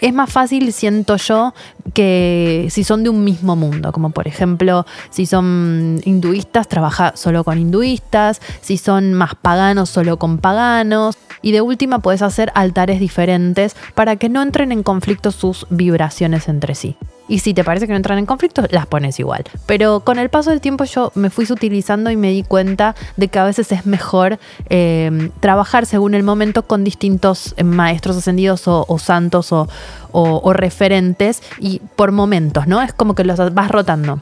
es 0.00 0.12
más 0.12 0.30
fácil, 0.30 0.72
siento 0.72 1.16
yo, 1.16 1.54
que 1.92 2.68
si 2.70 2.84
son 2.84 3.02
de 3.02 3.10
un 3.10 3.24
mismo 3.24 3.56
mundo, 3.56 3.92
como 3.92 4.10
por 4.10 4.28
ejemplo, 4.28 4.86
si 5.10 5.26
son 5.26 6.00
hinduistas, 6.04 6.68
trabaja 6.68 7.12
solo 7.16 7.44
con 7.44 7.58
hinduistas, 7.58 8.40
si 8.60 8.78
son 8.78 9.14
más 9.14 9.34
paganos, 9.34 9.90
solo 9.90 10.18
con 10.18 10.38
paganos, 10.38 11.16
y 11.42 11.52
de 11.52 11.60
última 11.60 11.98
puedes 11.98 12.22
hacer 12.22 12.50
altares 12.54 13.00
diferentes 13.00 13.76
para 13.94 14.16
que 14.16 14.28
no 14.28 14.42
entren 14.42 14.72
en 14.72 14.82
conflicto 14.82 15.30
sus 15.30 15.66
vibraciones 15.70 16.48
entre 16.48 16.74
sí. 16.74 16.96
Y 17.26 17.38
si 17.38 17.54
te 17.54 17.64
parece 17.64 17.86
que 17.86 17.92
no 17.92 17.96
entran 17.96 18.18
en 18.18 18.26
conflicto, 18.26 18.62
las 18.70 18.86
pones 18.86 19.18
igual. 19.18 19.44
Pero 19.66 20.00
con 20.00 20.18
el 20.18 20.28
paso 20.28 20.50
del 20.50 20.60
tiempo 20.60 20.84
yo 20.84 21.10
me 21.14 21.30
fui 21.30 21.46
utilizando 21.50 22.10
y 22.10 22.16
me 22.16 22.30
di 22.30 22.42
cuenta 22.42 22.94
de 23.16 23.28
que 23.28 23.38
a 23.38 23.44
veces 23.44 23.72
es 23.72 23.86
mejor 23.86 24.38
eh, 24.68 25.30
trabajar 25.40 25.86
según 25.86 26.14
el 26.14 26.22
momento 26.22 26.64
con 26.64 26.84
distintos 26.84 27.54
eh, 27.56 27.64
maestros 27.64 28.16
ascendidos 28.16 28.64
o, 28.66 28.98
santos 28.98 29.52
o, 29.52 29.68
o, 30.12 30.52
referentes 30.52 31.42
y 31.58 31.80
por 31.96 32.12
momentos, 32.12 32.66
¿no? 32.66 32.82
Es 32.82 32.92
como 32.92 33.14
que 33.14 33.24
los 33.24 33.54
vas 33.54 33.70
rotando 33.70 34.20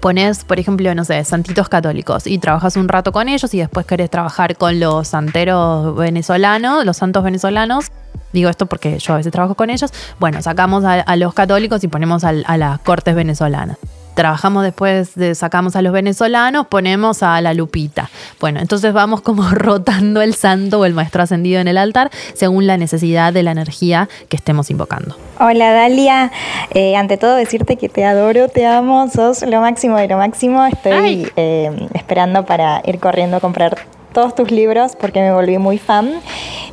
pones, 0.00 0.44
por 0.44 0.60
ejemplo, 0.60 0.94
no 0.94 1.04
sé, 1.04 1.24
santitos 1.24 1.68
católicos 1.68 2.26
y 2.26 2.38
trabajas 2.38 2.76
un 2.76 2.86
rato 2.86 3.12
con 3.12 3.28
ellos 3.28 3.52
y 3.54 3.58
después 3.58 3.86
querés 3.86 4.08
trabajar 4.08 4.56
con 4.56 4.78
los 4.78 5.08
santeros 5.08 5.96
venezolanos, 5.96 6.84
los 6.84 6.98
santos 6.98 7.24
venezolanos 7.24 7.90
Digo 8.36 8.50
esto 8.50 8.66
porque 8.66 8.98
yo 8.98 9.14
a 9.14 9.16
veces 9.16 9.32
trabajo 9.32 9.54
con 9.54 9.70
ellos. 9.70 9.90
Bueno, 10.20 10.42
sacamos 10.42 10.84
a, 10.84 11.16
los 11.16 11.32
católicos 11.32 11.82
y 11.84 11.88
ponemos 11.88 12.22
a, 12.22 12.32
las 12.32 12.78
cortes 12.80 13.14
venezolanas 13.14 13.78
trabajamos 14.14 14.62
después, 14.62 15.14
de, 15.14 15.34
sacamos 15.34 15.76
a 15.76 15.82
los 15.82 15.92
venezolanos, 15.92 16.68
ponemos 16.68 17.22
a 17.22 17.38
la 17.42 17.52
lupita. 17.52 18.08
Bueno, 18.40 18.60
entonces 18.60 18.94
vamos 18.94 19.20
como 19.20 19.50
rotando 19.50 20.22
el 20.22 20.34
santo 20.34 20.80
o 20.80 20.84
el 20.86 20.94
maestro 20.94 21.22
ascendido 21.22 21.60
en 21.60 21.68
el 21.68 21.76
altar 21.76 22.10
según 22.32 22.66
la 22.66 22.78
necesidad 22.78 23.34
de 23.34 23.42
la 23.42 23.50
energía 23.50 24.08
que 24.30 24.36
estemos 24.36 24.70
invocando. 24.70 25.18
Hola 25.38 25.70
Dalia, 25.70 26.32
eh, 26.70 26.96
ante 26.96 27.18
todo 27.18 27.36
decirte 27.36 27.76
que 27.76 27.90
te 27.90 28.06
adoro, 28.06 28.48
te 28.48 28.64
amo, 28.64 29.06
sos 29.10 29.42
lo 29.42 29.60
máximo 29.60 29.98
de 29.98 30.08
lo 30.08 30.16
máximo. 30.16 30.64
Estoy 30.64 31.30
eh, 31.36 31.88
esperando 31.92 32.46
para 32.46 32.80
ir 32.86 32.98
corriendo 32.98 33.36
a 33.36 33.40
comprar 33.40 33.76
todos 34.16 34.34
tus 34.34 34.50
libros 34.50 34.96
porque 34.98 35.20
me 35.20 35.30
volví 35.30 35.58
muy 35.58 35.76
fan. 35.76 36.20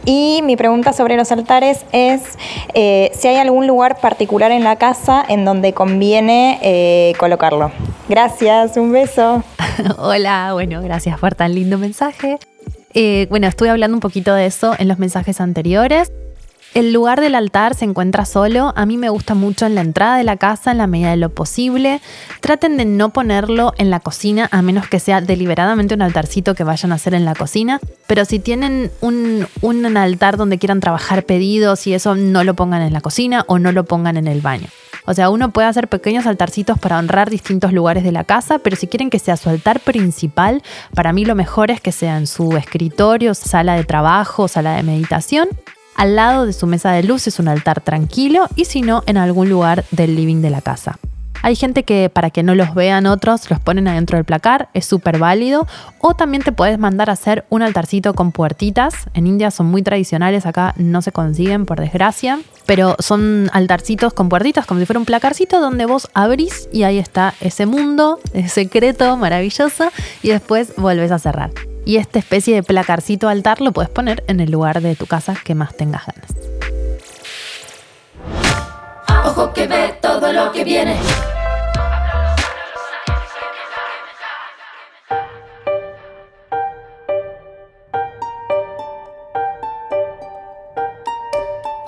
Y 0.06 0.40
mi 0.44 0.56
pregunta 0.56 0.94
sobre 0.94 1.18
los 1.18 1.30
altares 1.30 1.86
es 1.92 2.22
eh, 2.74 3.12
si 3.14 3.28
hay 3.28 3.36
algún 3.36 3.68
lugar 3.68 4.00
particular 4.00 4.54
en 4.54 4.64
la 4.64 4.78
casa 4.78 5.26
en 5.28 5.44
donde 5.44 5.74
conviene 5.74 6.58
eh, 6.62 7.14
colocarlo. 7.18 7.70
Gracias, 8.08 8.78
un 8.78 8.94
beso. 8.94 9.44
Hola, 9.98 10.54
bueno, 10.54 10.82
gracias 10.82 11.20
por 11.20 11.36
tan 11.36 11.54
lindo 11.54 11.78
mensaje. 11.78 12.38
Eh, 12.94 13.28
bueno, 13.30 13.48
estuve 13.48 13.70
hablando 13.70 13.98
un 13.98 14.02
poquito 14.02 14.34
de 14.34 14.46
eso 14.46 14.74
en 14.80 14.88
los 14.88 14.98
mensajes 14.98 15.42
anteriores. 15.42 16.14
El 16.74 16.92
lugar 16.92 17.22
del 17.22 17.36
altar 17.36 17.76
se 17.76 17.86
encuentra 17.86 18.26
solo. 18.26 18.74
A 18.76 18.86
mí 18.86 18.98
me 18.98 19.10
gusta 19.10 19.36
mucho 19.36 19.66
en 19.66 19.76
la 19.76 19.82
entrada 19.82 20.18
de 20.18 20.24
la 20.24 20.38
casa, 20.38 20.72
en 20.72 20.80
la 20.80 20.88
medida 20.88 21.12
de 21.12 21.18
lo 21.18 21.30
posible. 21.30 22.02
Traten 22.42 22.78
de 22.78 22.86
no 22.86 23.10
ponerlo 23.12 23.74
en 23.78 23.90
la 23.90 24.00
cocina, 24.00 24.50
a 24.52 24.62
menos 24.62 24.88
que 24.88 25.00
sea 25.00 25.22
deliberadamente 25.22 25.94
un 25.94 26.02
altarcito 26.02 26.56
que 26.56 26.64
vayan 26.64 26.92
a 26.92 26.96
hacer 26.96 27.14
en 27.14 27.26
la 27.26 27.36
cocina. 27.36 27.80
Pero 28.08 28.26
si 28.26 28.40
tienen 28.40 28.92
un, 29.02 29.48
altar 29.98 30.38
donde 30.38 30.58
quieran 30.58 30.80
trabajar 30.80 31.24
pedidos 31.24 31.86
y 31.86 31.94
eso, 31.94 32.16
no 32.16 32.44
lo 32.44 32.56
pongan 32.56 32.82
en 32.82 32.94
la 32.94 33.02
cocina 33.02 33.46
o 33.48 33.60
no 33.60 33.72
lo 33.72 33.86
pongan 33.86 34.18
en 34.18 34.28
el 34.28 34.42
baño. 34.42 34.68
O 35.06 35.14
sea, 35.14 35.30
uno 35.30 35.52
puede 35.52 35.68
hacer 35.68 35.90
pequeños 35.90 36.26
altarcitos 36.26 36.80
para 36.80 36.98
honrar 36.98 37.30
distintos 37.30 37.74
lugares 37.74 38.04
de 38.04 38.12
la 38.12 38.24
casa, 38.24 38.60
pero 38.60 38.78
si 38.78 38.88
quieren 38.88 39.10
que 39.10 39.20
sea 39.20 39.38
su 39.38 39.50
altar 39.50 39.82
principal, 39.82 40.64
para 40.96 41.12
mí 41.12 41.26
lo 41.26 41.36
mejor 41.36 41.72
es 41.72 41.82
que 41.82 41.92
sea 41.92 42.18
en 42.18 42.26
su 42.26 42.56
escritorio, 42.56 43.34
sala 43.34 43.76
de 43.76 43.84
trabajo, 43.84 44.48
sala 44.48 44.76
de 44.76 44.84
meditación. 44.84 45.50
Al 45.96 46.16
lado 46.16 46.46
de 46.46 46.54
su 46.54 46.68
mesa 46.68 46.92
de 46.92 47.04
luz 47.04 47.28
es 47.28 47.40
un 47.40 47.48
altar 47.48 47.82
tranquilo 47.82 48.48
y 48.56 48.66
si 48.66 48.82
no, 48.82 49.04
en 49.06 49.18
algún 49.18 49.50
lugar 49.50 49.86
del 49.92 50.16
living 50.16 50.42
de 50.42 50.50
la 50.50 50.62
casa. 50.62 50.98
Hay 51.44 51.58
gente 51.58 51.84
que 51.84 52.10
para 52.10 52.30
que 52.30 52.42
no 52.42 52.56
los 52.56 52.74
vean 52.74 53.06
otros 53.06 53.50
los 53.50 53.60
ponen 53.60 53.90
adentro 53.90 54.18
del 54.18 54.24
placar, 54.24 54.70
es 54.74 54.86
súper 54.86 55.20
válido. 55.20 55.68
O 56.00 56.14
también 56.14 56.42
te 56.42 56.54
puedes 56.54 56.80
mandar 56.80 57.10
a 57.10 57.14
hacer 57.14 57.46
un 57.50 57.62
altarcito 57.62 58.14
con 58.14 58.32
puertitas. 58.32 58.94
En 59.14 59.28
India 59.28 59.52
son 59.52 59.66
muy 59.66 59.84
tradicionales, 59.84 60.46
acá 60.46 60.74
no 60.78 61.02
se 61.02 61.12
consiguen 61.12 61.66
por 61.66 61.82
desgracia. 61.82 62.40
Pero 62.66 62.96
son 63.00 63.50
altarcitos 63.52 64.14
con 64.14 64.30
puertitas, 64.30 64.66
como 64.66 64.80
si 64.80 64.86
fuera 64.86 65.00
un 65.00 65.06
placarcito 65.06 65.60
donde 65.60 65.86
vos 65.86 66.10
abrís 66.14 66.70
y 66.72 66.84
ahí 66.84 66.98
está 66.98 67.34
ese 67.42 67.66
mundo, 67.66 68.22
ese 68.32 68.48
secreto 68.48 69.18
maravilloso 69.18 69.92
y 70.22 70.30
después 70.30 70.74
volvés 70.78 71.12
a 71.12 71.20
cerrar. 71.20 71.52
Y 71.86 71.98
esta 71.98 72.20
especie 72.20 72.56
de 72.56 72.64
placarcito 72.64 73.28
altar 73.28 73.62
lo 73.62 73.72
puedes 73.72 73.90
poner 73.90 74.24
en 74.28 74.40
el 74.40 74.52
lugar 74.52 74.82
de 74.82 74.96
tu 74.96 75.06
casa 75.06 75.36
que 75.44 75.56
más 75.56 75.76
tengas 75.76 76.04
ganas. 76.06 76.32
Ojo 79.26 79.54
que 79.54 79.68
ve 79.68 79.98
todo 80.02 80.32
lo 80.32 80.52
que 80.52 80.64
viene. 80.64 80.98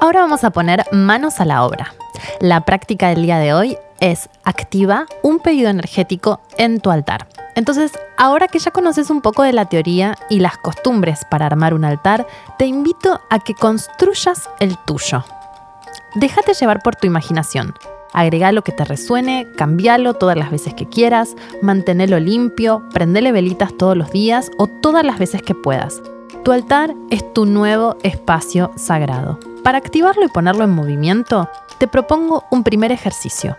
Ahora 0.02 0.20
vamos 0.20 0.44
a 0.44 0.52
poner 0.52 0.86
manos 0.92 1.40
a 1.40 1.46
la 1.46 1.64
obra. 1.64 1.96
La 2.40 2.62
práctica 2.62 3.10
del 3.10 3.24
día 3.24 3.40
de 3.40 3.54
hoy 3.54 3.78
es 4.00 4.30
activa 4.44 5.06
un 5.24 5.40
pedido 5.40 5.70
energético 5.70 6.42
en 6.58 6.80
tu 6.80 6.92
altar. 6.92 7.28
Entonces, 7.56 7.94
ahora 8.18 8.48
que 8.48 8.60
ya 8.60 8.72
conoces 8.72 9.10
un 9.10 9.22
poco 9.22 9.44
de 9.44 9.54
la 9.54 9.66
teoría 9.66 10.16
y 10.30 10.40
las 10.40 10.58
costumbres 10.58 11.22
para 11.30 11.46
armar 11.46 11.74
un 11.74 11.86
altar, 11.86 12.28
te 12.58 12.66
invito 12.66 13.22
a 13.30 13.40
que 13.40 13.54
construyas 13.54 14.50
el 14.60 14.78
tuyo. 14.86 15.24
Déjate 16.16 16.54
llevar 16.54 16.82
por 16.82 16.96
tu 16.96 17.08
imaginación. 17.08 17.74
Agrega 18.14 18.52
lo 18.52 18.64
que 18.64 18.72
te 18.72 18.86
resuene, 18.86 19.48
cambialo 19.58 20.14
todas 20.14 20.38
las 20.38 20.52
veces 20.52 20.74
que 20.74 20.88
quieras, 20.88 21.36
manténelo 21.62 22.20
limpio, 22.20 22.84
prendele 22.94 23.32
velitas 23.32 23.76
todos 23.78 23.98
los 23.98 24.12
días 24.12 24.52
o 24.58 24.68
todas 24.68 25.04
las 25.06 25.20
veces 25.20 25.42
que 25.42 25.56
puedas. 25.56 26.02
Tu 26.44 26.52
altar 26.52 26.94
es 27.10 27.34
tu 27.34 27.46
nuevo 27.46 27.98
espacio 28.04 28.72
sagrado. 28.76 29.40
Para 29.64 29.80
activarlo 29.80 30.26
y 30.26 30.30
ponerlo 30.30 30.64
en 30.64 30.70
movimiento, 30.70 31.50
te 31.80 31.88
propongo 31.88 32.46
un 32.52 32.64
primer 32.64 32.92
ejercicio. 32.92 33.58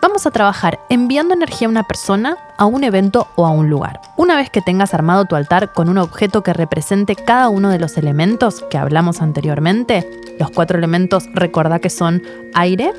Vamos 0.00 0.26
a 0.26 0.30
trabajar 0.30 0.78
enviando 0.88 1.34
energía 1.34 1.66
a 1.66 1.70
una 1.70 1.82
persona, 1.82 2.36
a 2.56 2.66
un 2.66 2.84
evento 2.84 3.26
o 3.34 3.46
a 3.46 3.50
un 3.50 3.68
lugar. 3.68 4.00
Una 4.16 4.36
vez 4.36 4.48
que 4.48 4.62
tengas 4.62 4.94
armado 4.94 5.24
tu 5.24 5.34
altar 5.34 5.72
con 5.72 5.88
un 5.88 5.98
objeto 5.98 6.42
que 6.42 6.52
represente 6.52 7.16
cada 7.16 7.48
uno 7.48 7.68
de 7.70 7.80
los 7.80 7.96
elementos 7.96 8.64
que 8.70 8.78
hablamos 8.78 9.20
anteriormente, 9.20 10.08
los 10.38 10.50
cuatro 10.50 10.78
elementos 10.78 11.24
recordá 11.34 11.80
que 11.80 11.90
son 11.90 12.22
aire, 12.54 12.92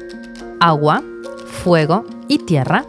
agua, 0.59 1.01
fuego 1.63 2.03
y 2.27 2.39
tierra, 2.39 2.83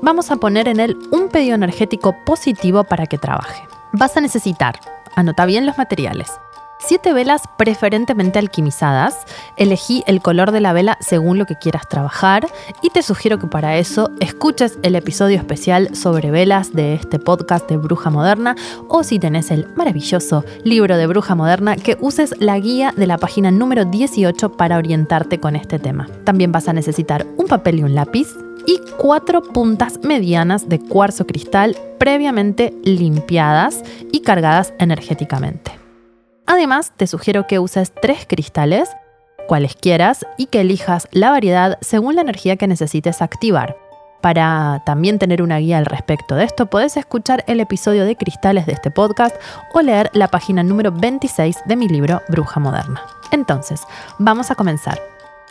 vamos 0.00 0.30
a 0.30 0.36
poner 0.36 0.66
en 0.66 0.80
él 0.80 0.96
un 1.10 1.28
pedido 1.28 1.54
energético 1.54 2.16
positivo 2.24 2.84
para 2.84 3.06
que 3.06 3.18
trabaje. 3.18 3.62
Vas 3.92 4.16
a 4.16 4.22
necesitar, 4.22 4.80
anota 5.14 5.44
bien 5.44 5.66
los 5.66 5.76
materiales, 5.76 6.32
Siete 6.84 7.12
velas 7.12 7.42
preferentemente 7.58 8.40
alquimizadas. 8.40 9.16
Elegí 9.56 10.02
el 10.08 10.20
color 10.20 10.50
de 10.50 10.60
la 10.60 10.72
vela 10.72 10.98
según 11.00 11.38
lo 11.38 11.46
que 11.46 11.54
quieras 11.54 11.88
trabajar 11.88 12.48
y 12.82 12.90
te 12.90 13.02
sugiero 13.02 13.38
que 13.38 13.46
para 13.46 13.76
eso 13.76 14.10
escuches 14.18 14.78
el 14.82 14.96
episodio 14.96 15.36
especial 15.38 15.94
sobre 15.94 16.32
velas 16.32 16.72
de 16.72 16.94
este 16.94 17.20
podcast 17.20 17.68
de 17.68 17.76
Bruja 17.76 18.10
Moderna 18.10 18.56
o 18.88 19.04
si 19.04 19.20
tenés 19.20 19.52
el 19.52 19.68
maravilloso 19.76 20.44
libro 20.64 20.96
de 20.96 21.06
Bruja 21.06 21.36
Moderna 21.36 21.76
que 21.76 21.96
uses 22.00 22.34
la 22.40 22.58
guía 22.58 22.92
de 22.96 23.06
la 23.06 23.16
página 23.16 23.52
número 23.52 23.84
18 23.84 24.52
para 24.56 24.76
orientarte 24.76 25.38
con 25.38 25.54
este 25.54 25.78
tema. 25.78 26.08
También 26.24 26.50
vas 26.50 26.66
a 26.66 26.72
necesitar 26.72 27.26
un 27.36 27.46
papel 27.46 27.78
y 27.78 27.82
un 27.84 27.94
lápiz 27.94 28.26
y 28.66 28.80
cuatro 28.98 29.42
puntas 29.42 30.00
medianas 30.02 30.68
de 30.68 30.80
cuarzo 30.80 31.26
cristal 31.26 31.76
previamente 31.98 32.74
limpiadas 32.82 33.82
y 34.10 34.20
cargadas 34.20 34.74
energéticamente. 34.80 35.81
Además, 36.46 36.92
te 36.96 37.06
sugiero 37.06 37.46
que 37.46 37.58
uses 37.58 37.92
tres 37.92 38.26
cristales, 38.26 38.90
cuales 39.46 39.76
quieras, 39.76 40.26
y 40.36 40.46
que 40.46 40.60
elijas 40.60 41.08
la 41.12 41.30
variedad 41.30 41.78
según 41.80 42.16
la 42.16 42.22
energía 42.22 42.56
que 42.56 42.66
necesites 42.66 43.22
activar. 43.22 43.76
Para 44.20 44.82
también 44.86 45.18
tener 45.18 45.42
una 45.42 45.58
guía 45.58 45.78
al 45.78 45.86
respecto 45.86 46.36
de 46.36 46.44
esto, 46.44 46.66
puedes 46.66 46.96
escuchar 46.96 47.42
el 47.48 47.58
episodio 47.58 48.04
de 48.04 48.16
cristales 48.16 48.66
de 48.66 48.72
este 48.72 48.90
podcast 48.90 49.34
o 49.74 49.80
leer 49.80 50.10
la 50.14 50.28
página 50.28 50.62
número 50.62 50.92
26 50.92 51.58
de 51.66 51.76
mi 51.76 51.88
libro 51.88 52.22
Bruja 52.28 52.60
Moderna. 52.60 53.02
Entonces, 53.32 53.80
vamos 54.18 54.52
a 54.52 54.54
comenzar. 54.54 55.00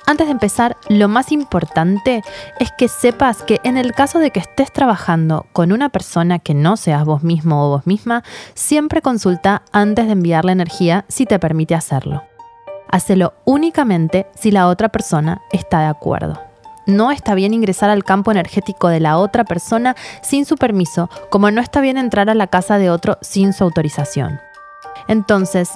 Antes 0.05 0.27
de 0.27 0.31
empezar, 0.31 0.77
lo 0.89 1.07
más 1.07 1.31
importante 1.31 2.21
es 2.59 2.71
que 2.77 2.87
sepas 2.87 3.43
que 3.43 3.59
en 3.63 3.77
el 3.77 3.93
caso 3.93 4.19
de 4.19 4.31
que 4.31 4.39
estés 4.39 4.71
trabajando 4.71 5.45
con 5.53 5.71
una 5.71 5.89
persona 5.89 6.39
que 6.39 6.53
no 6.53 6.75
seas 6.75 7.05
vos 7.05 7.23
mismo 7.23 7.65
o 7.65 7.69
vos 7.69 7.87
misma, 7.87 8.23
siempre 8.53 9.01
consulta 9.01 9.61
antes 9.71 10.07
de 10.07 10.13
enviar 10.13 10.43
la 10.43 10.51
energía 10.51 11.05
si 11.07 11.25
te 11.25 11.39
permite 11.39 11.75
hacerlo. 11.75 12.23
Hacelo 12.89 13.33
únicamente 13.45 14.27
si 14.35 14.51
la 14.51 14.67
otra 14.67 14.89
persona 14.89 15.41
está 15.51 15.79
de 15.79 15.87
acuerdo. 15.87 16.41
No 16.87 17.11
está 17.11 17.35
bien 17.35 17.53
ingresar 17.53 17.89
al 17.89 18.03
campo 18.03 18.31
energético 18.31 18.89
de 18.89 18.99
la 18.99 19.17
otra 19.17 19.45
persona 19.45 19.95
sin 20.21 20.45
su 20.45 20.57
permiso, 20.57 21.09
como 21.29 21.51
no 21.51 21.61
está 21.61 21.79
bien 21.79 21.97
entrar 21.97 22.29
a 22.29 22.35
la 22.35 22.47
casa 22.47 22.79
de 22.79 22.89
otro 22.89 23.17
sin 23.21 23.53
su 23.53 23.63
autorización. 23.63 24.39
Entonces, 25.07 25.69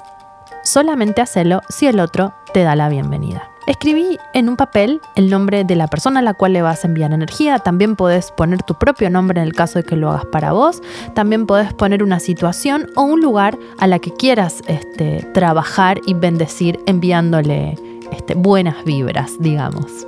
solamente 0.62 1.22
hacelo 1.22 1.62
si 1.68 1.86
el 1.86 2.00
otro 2.00 2.34
te 2.52 2.64
da 2.64 2.74
la 2.76 2.88
bienvenida. 2.88 3.48
Escribí 3.66 4.16
en 4.32 4.48
un 4.48 4.56
papel 4.56 5.00
el 5.16 5.28
nombre 5.28 5.64
de 5.64 5.74
la 5.74 5.88
persona 5.88 6.20
a 6.20 6.22
la 6.22 6.34
cual 6.34 6.52
le 6.52 6.62
vas 6.62 6.84
a 6.84 6.88
enviar 6.88 7.12
energía. 7.12 7.58
También 7.58 7.96
puedes 7.96 8.30
poner 8.30 8.62
tu 8.62 8.74
propio 8.74 9.10
nombre 9.10 9.40
en 9.40 9.46
el 9.46 9.54
caso 9.54 9.80
de 9.80 9.84
que 9.84 9.96
lo 9.96 10.10
hagas 10.10 10.26
para 10.26 10.52
vos. 10.52 10.82
También 11.14 11.46
puedes 11.46 11.74
poner 11.74 12.04
una 12.04 12.20
situación 12.20 12.88
o 12.94 13.02
un 13.02 13.20
lugar 13.20 13.58
a 13.78 13.88
la 13.88 13.98
que 13.98 14.12
quieras 14.12 14.62
este, 14.68 15.28
trabajar 15.34 16.00
y 16.06 16.14
bendecir 16.14 16.78
enviándole 16.86 17.76
este, 18.12 18.34
buenas 18.34 18.84
vibras, 18.84 19.32
digamos. 19.40 20.06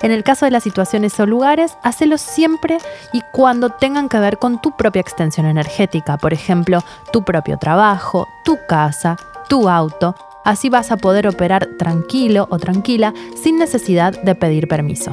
En 0.00 0.12
el 0.12 0.22
caso 0.22 0.44
de 0.44 0.52
las 0.52 0.62
situaciones 0.62 1.18
o 1.18 1.26
lugares, 1.26 1.76
hacelo 1.82 2.16
siempre 2.16 2.78
y 3.12 3.22
cuando 3.32 3.70
tengan 3.70 4.08
que 4.08 4.20
ver 4.20 4.38
con 4.38 4.60
tu 4.60 4.76
propia 4.76 5.00
extensión 5.00 5.46
energética, 5.46 6.16
por 6.16 6.32
ejemplo, 6.32 6.84
tu 7.12 7.24
propio 7.24 7.58
trabajo, 7.58 8.28
tu 8.44 8.56
casa, 8.68 9.16
tu 9.48 9.68
auto 9.68 10.14
Así 10.48 10.70
vas 10.70 10.90
a 10.90 10.96
poder 10.96 11.28
operar 11.28 11.76
tranquilo 11.76 12.48
o 12.50 12.56
tranquila 12.56 13.12
sin 13.36 13.58
necesidad 13.58 14.18
de 14.22 14.34
pedir 14.34 14.66
permiso. 14.66 15.12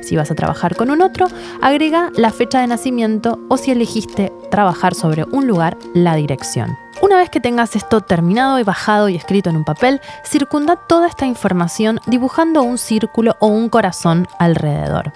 Si 0.00 0.16
vas 0.16 0.30
a 0.30 0.34
trabajar 0.34 0.74
con 0.74 0.88
un 0.88 1.02
otro, 1.02 1.26
agrega 1.60 2.10
la 2.16 2.30
fecha 2.30 2.62
de 2.62 2.66
nacimiento 2.66 3.38
o 3.50 3.58
si 3.58 3.72
elegiste 3.72 4.32
trabajar 4.50 4.94
sobre 4.94 5.24
un 5.24 5.46
lugar, 5.46 5.76
la 5.92 6.14
dirección. 6.14 6.78
Una 7.02 7.18
vez 7.18 7.28
que 7.28 7.40
tengas 7.40 7.76
esto 7.76 8.00
terminado 8.00 8.58
y 8.58 8.62
bajado 8.62 9.10
y 9.10 9.16
escrito 9.16 9.50
en 9.50 9.56
un 9.56 9.66
papel, 9.66 10.00
circunda 10.24 10.76
toda 10.76 11.08
esta 11.08 11.26
información 11.26 12.00
dibujando 12.06 12.62
un 12.62 12.78
círculo 12.78 13.36
o 13.38 13.48
un 13.48 13.68
corazón 13.68 14.28
alrededor 14.38 15.12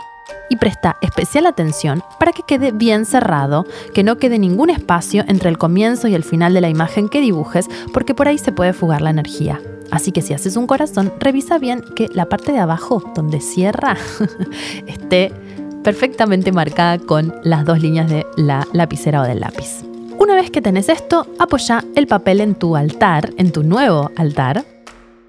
y 0.48 0.56
presta 0.56 0.96
especial 1.00 1.46
atención 1.46 2.02
para 2.18 2.32
que 2.32 2.42
quede 2.42 2.72
bien 2.72 3.06
cerrado, 3.06 3.66
que 3.94 4.02
no 4.02 4.16
quede 4.16 4.38
ningún 4.38 4.70
espacio 4.70 5.24
entre 5.28 5.48
el 5.48 5.58
comienzo 5.58 6.08
y 6.08 6.14
el 6.14 6.24
final 6.24 6.54
de 6.54 6.60
la 6.60 6.68
imagen 6.68 7.08
que 7.08 7.20
dibujes, 7.20 7.68
porque 7.92 8.14
por 8.14 8.28
ahí 8.28 8.38
se 8.38 8.52
puede 8.52 8.72
fugar 8.72 9.02
la 9.02 9.10
energía. 9.10 9.60
Así 9.90 10.12
que 10.12 10.22
si 10.22 10.34
haces 10.34 10.56
un 10.56 10.66
corazón, 10.66 11.12
revisa 11.20 11.58
bien 11.58 11.82
que 11.94 12.08
la 12.12 12.26
parte 12.26 12.52
de 12.52 12.58
abajo, 12.58 13.02
donde 13.14 13.40
cierra, 13.40 13.96
esté 14.86 15.32
perfectamente 15.82 16.50
marcada 16.50 16.98
con 16.98 17.34
las 17.44 17.64
dos 17.64 17.80
líneas 17.80 18.08
de 18.08 18.26
la 18.36 18.66
lapicera 18.72 19.20
o 19.20 19.24
del 19.24 19.40
lápiz. 19.40 19.84
Una 20.18 20.34
vez 20.34 20.50
que 20.50 20.62
tenés 20.62 20.88
esto, 20.88 21.26
apoya 21.38 21.84
el 21.94 22.06
papel 22.06 22.40
en 22.40 22.54
tu 22.54 22.76
altar, 22.76 23.32
en 23.36 23.52
tu 23.52 23.62
nuevo 23.62 24.10
altar, 24.16 24.64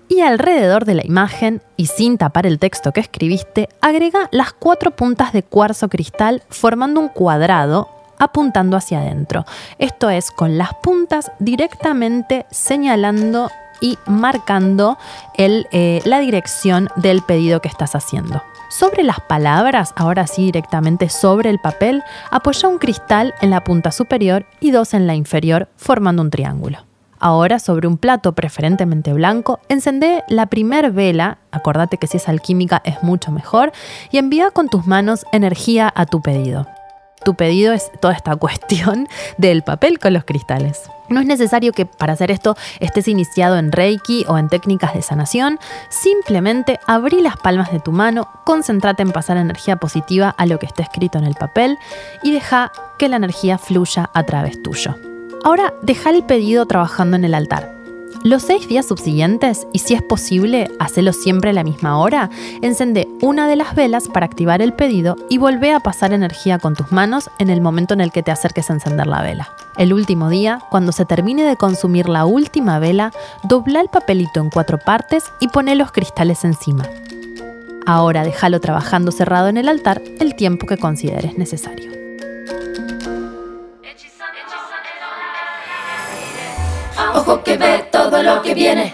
y 0.08 0.22
alrededor 0.22 0.86
de 0.86 0.96
la 0.96 1.06
imagen, 1.06 1.62
y 1.78 1.88
sin 1.88 2.18
tapar 2.18 2.46
el 2.46 2.60
texto 2.60 2.92
que 2.92 3.00
escribiste, 3.00 3.70
agrega 3.82 4.30
las 4.32 4.54
cuatro 4.54 4.92
puntas 4.92 5.34
de 5.34 5.44
cuarzo 5.44 5.90
cristal 5.90 6.44
formando 6.50 7.00
un 7.00 7.10
cuadrado 7.10 7.90
apuntando 8.18 8.78
hacia 8.78 9.00
adentro. 9.00 9.46
Esto 9.78 10.10
es 10.10 10.32
con 10.32 10.58
las 10.58 10.74
puntas 10.82 11.32
directamente 11.40 12.46
señalando 12.50 13.50
y 13.82 13.98
marcando 14.06 14.98
eh, 15.38 16.02
la 16.06 16.20
dirección 16.20 16.90
del 16.96 17.22
pedido 17.22 17.62
que 17.62 17.68
estás 17.68 17.96
haciendo. 17.96 18.42
Sobre 18.70 19.04
las 19.04 19.20
palabras, 19.20 19.94
ahora 19.96 20.28
sí 20.28 20.46
directamente 20.46 21.10
sobre 21.10 21.50
el 21.50 21.60
papel, 21.60 22.04
apoya 22.32 22.68
un 22.68 22.78
cristal 22.78 23.34
en 23.42 23.50
la 23.50 23.64
punta 23.64 23.92
superior 23.92 24.46
y 24.60 24.72
dos 24.72 24.94
en 24.94 25.08
la 25.08 25.16
inferior, 25.16 25.70
formando 25.78 26.22
un 26.22 26.32
triángulo. 26.32 26.85
Ahora, 27.20 27.60
sobre 27.60 27.88
un 27.88 27.98
plato 27.98 28.34
preferentemente 28.34 29.14
blanco, 29.14 29.60
encendé 29.70 30.24
la 30.28 30.48
primer 30.48 30.92
vela, 30.92 31.38
acordate 31.52 31.98
que 31.98 32.08
si 32.08 32.18
es 32.18 32.28
alquímica 32.28 32.82
es 32.84 33.02
mucho 33.04 33.32
mejor, 33.32 33.72
y 34.12 34.18
envía 34.18 34.52
con 34.52 34.70
tus 34.70 34.86
manos 34.86 35.26
energía 35.32 35.92
a 35.96 36.06
tu 36.06 36.22
pedido. 36.22 36.68
Tu 37.24 37.34
pedido 37.34 37.74
es 37.74 37.92
toda 38.02 38.14
esta 38.14 38.36
cuestión 38.38 39.08
del 39.38 39.64
papel 39.64 40.00
con 40.00 40.14
los 40.14 40.26
cristales. 40.26 40.90
No 41.10 41.20
es 41.20 41.26
necesario 41.26 41.72
que 41.72 41.86
para 41.86 42.14
hacer 42.14 42.32
esto 42.32 42.56
estés 42.80 43.08
iniciado 43.08 43.58
en 43.58 43.72
Reiki 43.72 44.26
o 44.28 44.38
en 44.38 44.50
técnicas 44.50 44.94
de 44.94 45.02
sanación, 45.02 45.60
simplemente 45.90 46.80
abrí 46.88 47.22
las 47.22 47.38
palmas 47.38 47.72
de 47.72 47.80
tu 47.80 47.92
mano, 47.92 48.28
concéntrate 48.44 49.04
en 49.04 49.12
pasar 49.12 49.38
energía 49.38 49.78
positiva 49.78 50.30
a 50.30 50.46
lo 50.46 50.60
que 50.60 50.66
está 50.66 50.84
escrito 50.84 51.18
en 51.18 51.26
el 51.26 51.36
papel 51.36 51.78
y 52.24 52.32
deja 52.32 52.72
que 52.98 53.08
la 53.08 53.18
energía 53.18 53.58
fluya 53.58 54.10
a 54.14 54.24
través 54.24 54.62
tuyo. 54.62 54.96
Ahora 55.46 55.76
deja 55.84 56.10
el 56.10 56.24
pedido 56.24 56.66
trabajando 56.66 57.16
en 57.16 57.24
el 57.24 57.36
altar. 57.36 57.72
Los 58.24 58.42
seis 58.42 58.68
días 58.68 58.88
subsiguientes, 58.88 59.68
y 59.74 59.78
si 59.78 59.94
es 59.94 60.02
posible, 60.02 60.72
hacelo 60.80 61.14
siempre 61.14 61.52
a 61.52 61.54
la 61.54 61.64
misma 61.64 62.00
hora, 62.00 62.32
encende 62.64 63.08
una 63.22 63.48
de 63.48 63.56
las 63.56 63.76
velas 63.76 64.08
para 64.08 64.26
activar 64.26 64.64
el 64.64 64.74
pedido 64.74 65.16
y 65.30 65.38
volvé 65.38 65.72
a 65.72 65.82
pasar 65.82 66.14
energía 66.14 66.58
con 66.58 66.76
tus 66.76 66.92
manos 66.92 67.30
en 67.38 67.52
el 67.52 67.62
momento 67.62 67.94
en 67.94 68.02
el 68.02 68.12
que 68.12 68.24
te 68.24 68.32
acerques 68.32 68.72
a 68.72 68.74
encender 68.74 69.06
la 69.06 69.22
vela. 69.22 69.54
El 69.78 69.94
último 69.94 70.30
día, 70.30 70.62
cuando 70.72 70.92
se 70.92 71.06
termine 71.06 71.44
de 71.44 71.58
consumir 71.58 72.10
la 72.10 72.26
última 72.26 72.80
vela, 72.80 73.12
dobla 73.44 73.82
el 73.82 73.90
papelito 73.90 74.40
en 74.40 74.50
cuatro 74.50 74.80
partes 74.80 75.26
y 75.40 75.50
pone 75.50 75.76
los 75.76 75.92
cristales 75.92 76.44
encima. 76.44 76.90
Ahora 77.86 78.24
déjalo 78.24 78.60
trabajando 78.62 79.12
cerrado 79.12 79.48
en 79.50 79.58
el 79.58 79.70
altar 79.70 80.02
el 80.20 80.34
tiempo 80.34 80.66
que 80.66 80.78
consideres 80.78 81.38
necesario. 81.38 82.05
Ojo 87.16 87.44
que 87.44 87.56
ve 87.56 87.88
todo 87.94 88.22
lo 88.22 88.42
que 88.42 88.54
viene. 88.54 88.92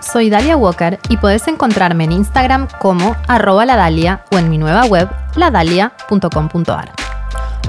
Soy 0.00 0.30
Dalia 0.30 0.56
Walker 0.56 0.98
y 1.10 1.18
podés 1.18 1.46
encontrarme 1.48 2.04
en 2.04 2.12
Instagram 2.12 2.66
como 2.80 3.14
arroba 3.26 3.66
ladalia 3.66 4.24
o 4.32 4.38
en 4.38 4.48
mi 4.48 4.56
nueva 4.56 4.86
web 4.86 5.06
ladalia.com.ar. 5.36 6.92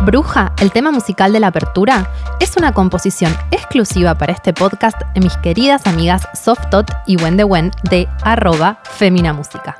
Bruja, 0.03 0.53
el 0.61 0.71
tema 0.71 0.91
musical 0.91 1.33
de 1.33 1.41
la 1.41 1.47
apertura, 1.47 2.09
es 2.39 2.55
una 2.55 2.71
composición 2.73 3.35
exclusiva 3.51 4.15
para 4.17 4.31
este 4.31 4.53
podcast 4.53 4.97
de 5.13 5.19
mis 5.19 5.35
queridas 5.37 5.85
amigas 5.85 6.29
Softot 6.33 6.89
y 7.05 7.17
Wen 7.17 7.35
de 7.35 7.71
de 7.89 8.07
arroba 8.23 8.79
Femina 8.83 9.33
Música. 9.33 9.77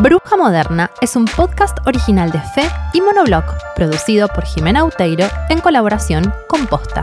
Bruja 0.00 0.36
Moderna 0.38 0.90
es 1.02 1.14
un 1.14 1.26
podcast 1.26 1.76
original 1.86 2.30
de 2.30 2.40
Fe 2.40 2.66
y 2.94 3.02
Monoblog, 3.02 3.44
producido 3.76 4.28
por 4.28 4.46
Jimena 4.46 4.82
Uteiro 4.82 5.26
en 5.50 5.60
colaboración 5.60 6.32
con 6.48 6.66
Posta. 6.66 7.02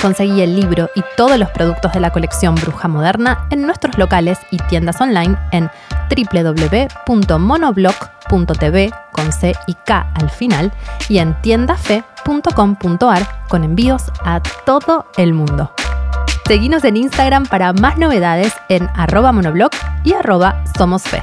Conseguí 0.00 0.40
el 0.40 0.56
libro 0.56 0.88
y 0.94 1.02
todos 1.18 1.38
los 1.38 1.50
productos 1.50 1.92
de 1.92 2.00
la 2.00 2.10
colección 2.10 2.54
Bruja 2.54 2.88
Moderna 2.88 3.46
en 3.50 3.60
nuestros 3.60 3.98
locales 3.98 4.38
y 4.50 4.56
tiendas 4.56 5.02
online 5.02 5.36
en 5.52 5.70
www.monoblog.tv 6.08 8.90
con 9.12 9.30
C 9.30 9.54
y 9.66 9.74
K 9.74 10.10
al 10.14 10.30
final 10.30 10.72
y 11.10 11.18
en 11.18 11.38
tiendafe.com.ar 11.42 13.44
con 13.50 13.64
envíos 13.64 14.04
a 14.24 14.40
todo 14.64 15.04
el 15.18 15.34
mundo. 15.34 15.74
Seguinos 16.46 16.84
en 16.84 16.96
Instagram 16.96 17.44
para 17.44 17.74
más 17.74 17.98
novedades 17.98 18.54
en 18.70 18.88
arroba 18.94 19.32
monoblog 19.32 19.72
y 20.04 20.14
arroba 20.14 20.64
somosfe. 20.78 21.22